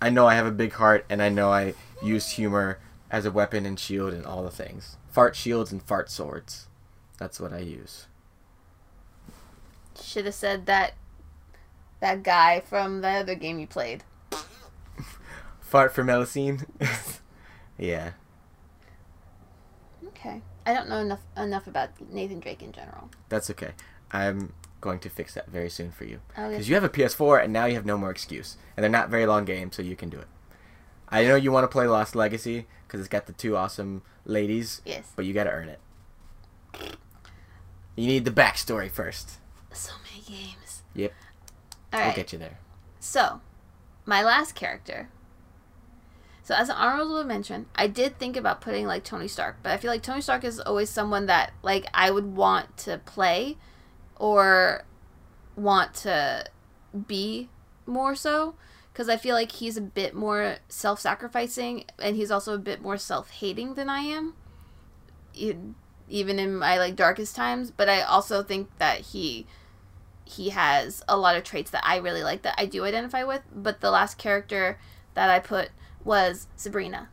[0.00, 2.78] I know I have a big heart and I know I use humor
[3.10, 4.96] as a weapon and shield and all the things.
[5.08, 6.66] Fart shields and fart swords.
[7.18, 8.06] That's what I use.
[10.00, 10.94] Should have said that
[12.00, 14.02] that guy from the other game you played.
[15.74, 16.64] Fart for Melusine.
[17.78, 18.12] yeah.
[20.06, 20.40] Okay.
[20.64, 23.10] I don't know enough enough about Nathan Drake in general.
[23.28, 23.72] That's okay.
[24.12, 26.20] I'm going to fix that very soon for you.
[26.38, 26.50] Okay.
[26.50, 28.56] Because you have a PS4 and now you have no more excuse.
[28.76, 30.28] And they're not very long games, so you can do it.
[31.08, 34.80] I know you want to play Lost Legacy because it's got the two awesome ladies,
[34.84, 35.10] Yes.
[35.16, 35.80] but you got to earn it.
[37.96, 39.40] You need the backstory first.
[39.72, 40.84] So many games.
[40.94, 41.12] Yep,
[41.92, 42.58] All I'll get you there.
[43.00, 43.40] So,
[44.06, 45.08] my last character.
[46.44, 49.78] So, as an honorable mention, I did think about putting like Tony Stark, but I
[49.78, 53.56] feel like Tony Stark is always someone that like I would want to play
[54.16, 54.84] or
[55.56, 56.44] want to
[57.06, 57.48] be
[57.86, 58.56] more so
[58.92, 62.98] because I feel like he's a bit more self-sacrificing and he's also a bit more
[62.98, 64.34] self-hating than I am.
[65.32, 69.46] Even in my like darkest times, but I also think that he
[70.26, 73.40] he has a lot of traits that I really like that I do identify with.
[73.50, 74.78] But the last character
[75.14, 75.70] that I put
[76.04, 77.08] was Sabrina,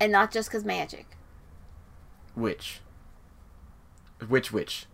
[0.00, 1.06] and not just because magic.
[2.34, 2.80] Which?
[4.28, 4.86] Which which?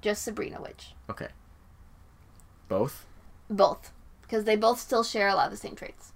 [0.00, 0.94] Just Sabrina Witch.
[1.10, 1.28] Okay.
[2.68, 3.06] Both?
[3.50, 3.92] Both,
[4.22, 6.12] because they both still share a lot of the same traits,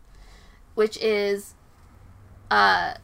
[0.74, 1.54] which is,
[2.50, 2.94] uh,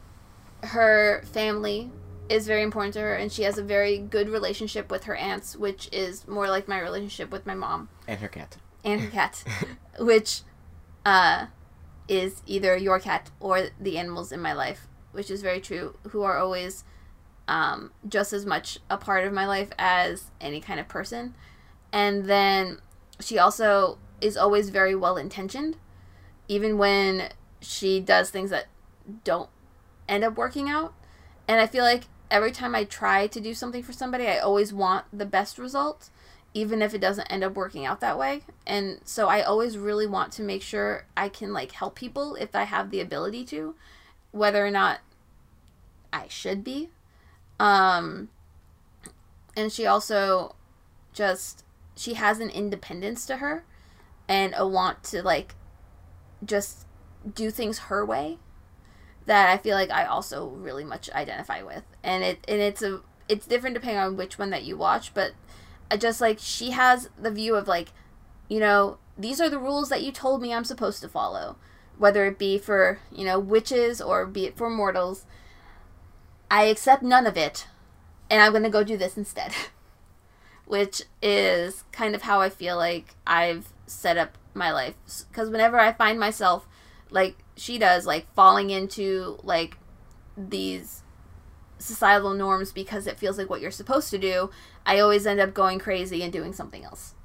[0.63, 1.89] her family
[2.29, 5.55] is very important to her, and she has a very good relationship with her aunts,
[5.55, 7.89] which is more like my relationship with my mom.
[8.07, 8.57] And her cat.
[8.85, 9.43] and her cat,
[9.99, 10.41] which
[11.05, 11.47] uh,
[12.09, 16.23] is either your cat or the animals in my life, which is very true, who
[16.23, 16.83] are always
[17.47, 21.35] um, just as much a part of my life as any kind of person.
[21.93, 22.79] And then
[23.19, 25.77] she also is always very well intentioned,
[26.47, 27.29] even when
[27.61, 28.67] she does things that
[29.23, 29.49] don't
[30.07, 30.93] end up working out.
[31.47, 34.73] And I feel like every time I try to do something for somebody, I always
[34.73, 36.09] want the best result
[36.53, 38.41] even if it doesn't end up working out that way.
[38.65, 42.55] And so I always really want to make sure I can like help people if
[42.55, 43.75] I have the ability to,
[44.31, 44.99] whether or not
[46.11, 46.89] I should be.
[47.59, 48.29] Um
[49.55, 50.55] and she also
[51.13, 51.63] just
[51.95, 53.65] she has an independence to her
[54.27, 55.55] and a want to like
[56.43, 56.85] just
[57.35, 58.37] do things her way
[59.25, 61.83] that I feel like I also really much identify with.
[62.03, 65.33] And it and it's a it's different depending on which one that you watch, but
[65.97, 67.89] just like she has the view of like,
[68.47, 71.57] you know, these are the rules that you told me I'm supposed to follow,
[71.97, 75.25] whether it be for you know witches or be it for mortals.
[76.49, 77.67] I accept none of it,
[78.29, 79.53] and I'm gonna go do this instead,
[80.65, 84.95] which is kind of how I feel like I've set up my life.
[85.29, 86.67] Because whenever I find myself,
[87.09, 89.77] like she does, like falling into like
[90.37, 91.03] these
[91.79, 94.51] societal norms because it feels like what you're supposed to do,
[94.85, 97.15] I always end up going crazy and doing something else.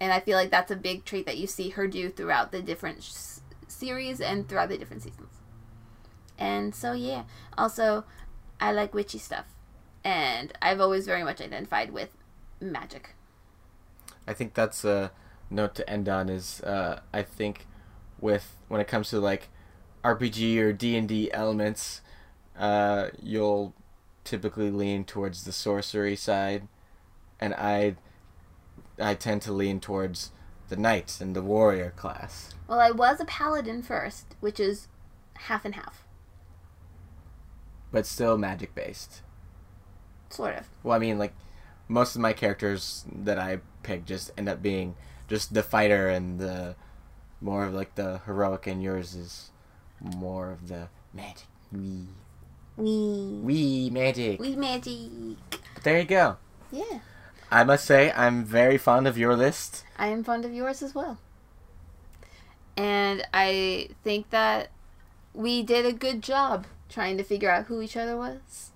[0.00, 2.60] And I feel like that's a big trait that you see her do throughout the
[2.60, 5.40] different s- series and throughout the different seasons.
[6.38, 7.24] And so, yeah.
[7.56, 8.04] Also,
[8.60, 9.46] I like witchy stuff.
[10.04, 12.10] And I've always very much identified with
[12.60, 13.14] magic.
[14.26, 15.12] I think that's a
[15.50, 16.28] note to end on.
[16.28, 17.66] Is uh, I think
[18.20, 19.48] with when it comes to like
[20.04, 22.02] RPG or D and D elements,
[22.58, 23.74] uh, you'll
[24.26, 26.68] typically lean towards the sorcery side,
[27.40, 27.96] and I
[29.00, 30.32] I tend to lean towards
[30.68, 32.54] the knight and the warrior class.
[32.68, 34.88] Well, I was a paladin first, which is
[35.34, 36.04] half and half.
[37.92, 39.22] but still magic based.
[40.30, 40.68] Sort of.
[40.82, 41.34] Well, I mean, like
[41.88, 44.96] most of my characters that I pick just end up being
[45.28, 46.74] just the fighter and the
[47.40, 49.50] more of like the heroic, and yours is
[50.00, 51.46] more of the magic.
[51.72, 52.08] Wee,
[52.76, 53.40] We.
[53.42, 54.40] wee magic.
[54.40, 55.10] We magic.
[55.74, 56.36] But there you go.
[56.70, 57.00] Yeah.
[57.50, 59.84] I must say, I'm very fond of your list.
[59.98, 61.18] I am fond of yours as well.
[62.76, 64.68] And I think that
[65.32, 68.72] we did a good job trying to figure out who each other was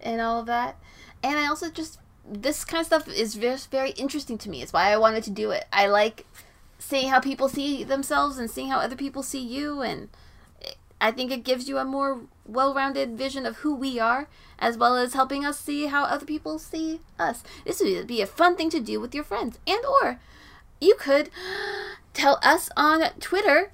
[0.00, 0.76] and all of that.
[1.22, 1.98] And I also just,
[2.28, 4.62] this kind of stuff is just very interesting to me.
[4.62, 5.66] It's why I wanted to do it.
[5.72, 6.26] I like
[6.78, 9.82] seeing how people see themselves and seeing how other people see you.
[9.82, 10.08] And
[11.00, 14.28] I think it gives you a more well-rounded vision of who we are,
[14.58, 17.42] as well as helping us see how other people see us.
[17.64, 20.20] This would be a fun thing to do with your friends, and or
[20.80, 21.30] you could
[22.14, 23.72] tell us on Twitter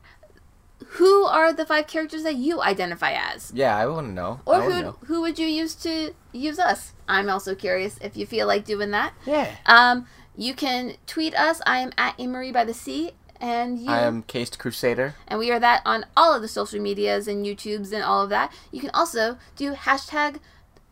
[0.92, 3.52] who are the five characters that you identify as.
[3.54, 4.40] Yeah, I want to know.
[4.46, 4.96] Or who know.
[5.06, 6.92] who would you use to use us?
[7.08, 9.12] I'm also curious if you feel like doing that.
[9.26, 9.50] Yeah.
[9.66, 11.60] Um, you can tweet us.
[11.66, 15.14] I am at Amory by the Sea, and you I am Cased Crusader.
[15.26, 18.30] and we are that on all of the social medias and YouTubes and all of
[18.30, 18.52] that.
[18.72, 20.38] You can also do hashtag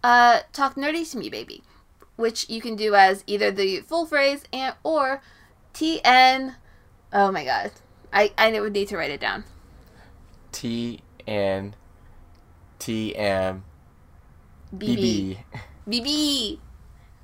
[0.04, 1.62] uh, talk nerdy to me, baby,
[2.16, 5.20] which you can do as either the full phrase and or
[5.74, 6.54] TN.
[7.12, 7.72] Oh my god,
[8.12, 9.44] I I would need to write it down.
[10.52, 11.74] T N
[12.78, 13.64] T M
[14.74, 14.78] BB.
[14.78, 15.38] B
[15.86, 16.00] B.
[16.00, 16.58] BB.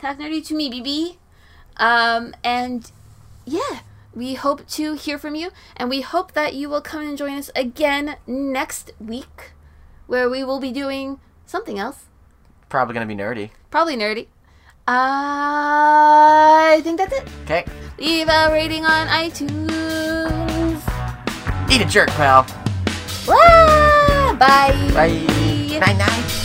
[0.01, 1.17] Talk nerdy to me, BB.
[1.77, 2.91] Um, and
[3.45, 3.81] yeah,
[4.15, 7.37] we hope to hear from you, and we hope that you will come and join
[7.39, 9.53] us again next week,
[10.07, 12.07] where we will be doing something else,
[12.69, 13.51] Probably gonna be nerdy.
[13.71, 14.29] probably nerdy.
[14.89, 17.29] I think that's it.
[17.45, 17.65] Okay.
[17.99, 20.81] Leave a rating on iTunes.
[21.71, 22.47] Eat a jerk, pal.
[23.27, 24.33] Wah!
[24.35, 24.91] Bye.
[24.95, 25.79] Bye.
[25.81, 26.42] Night night.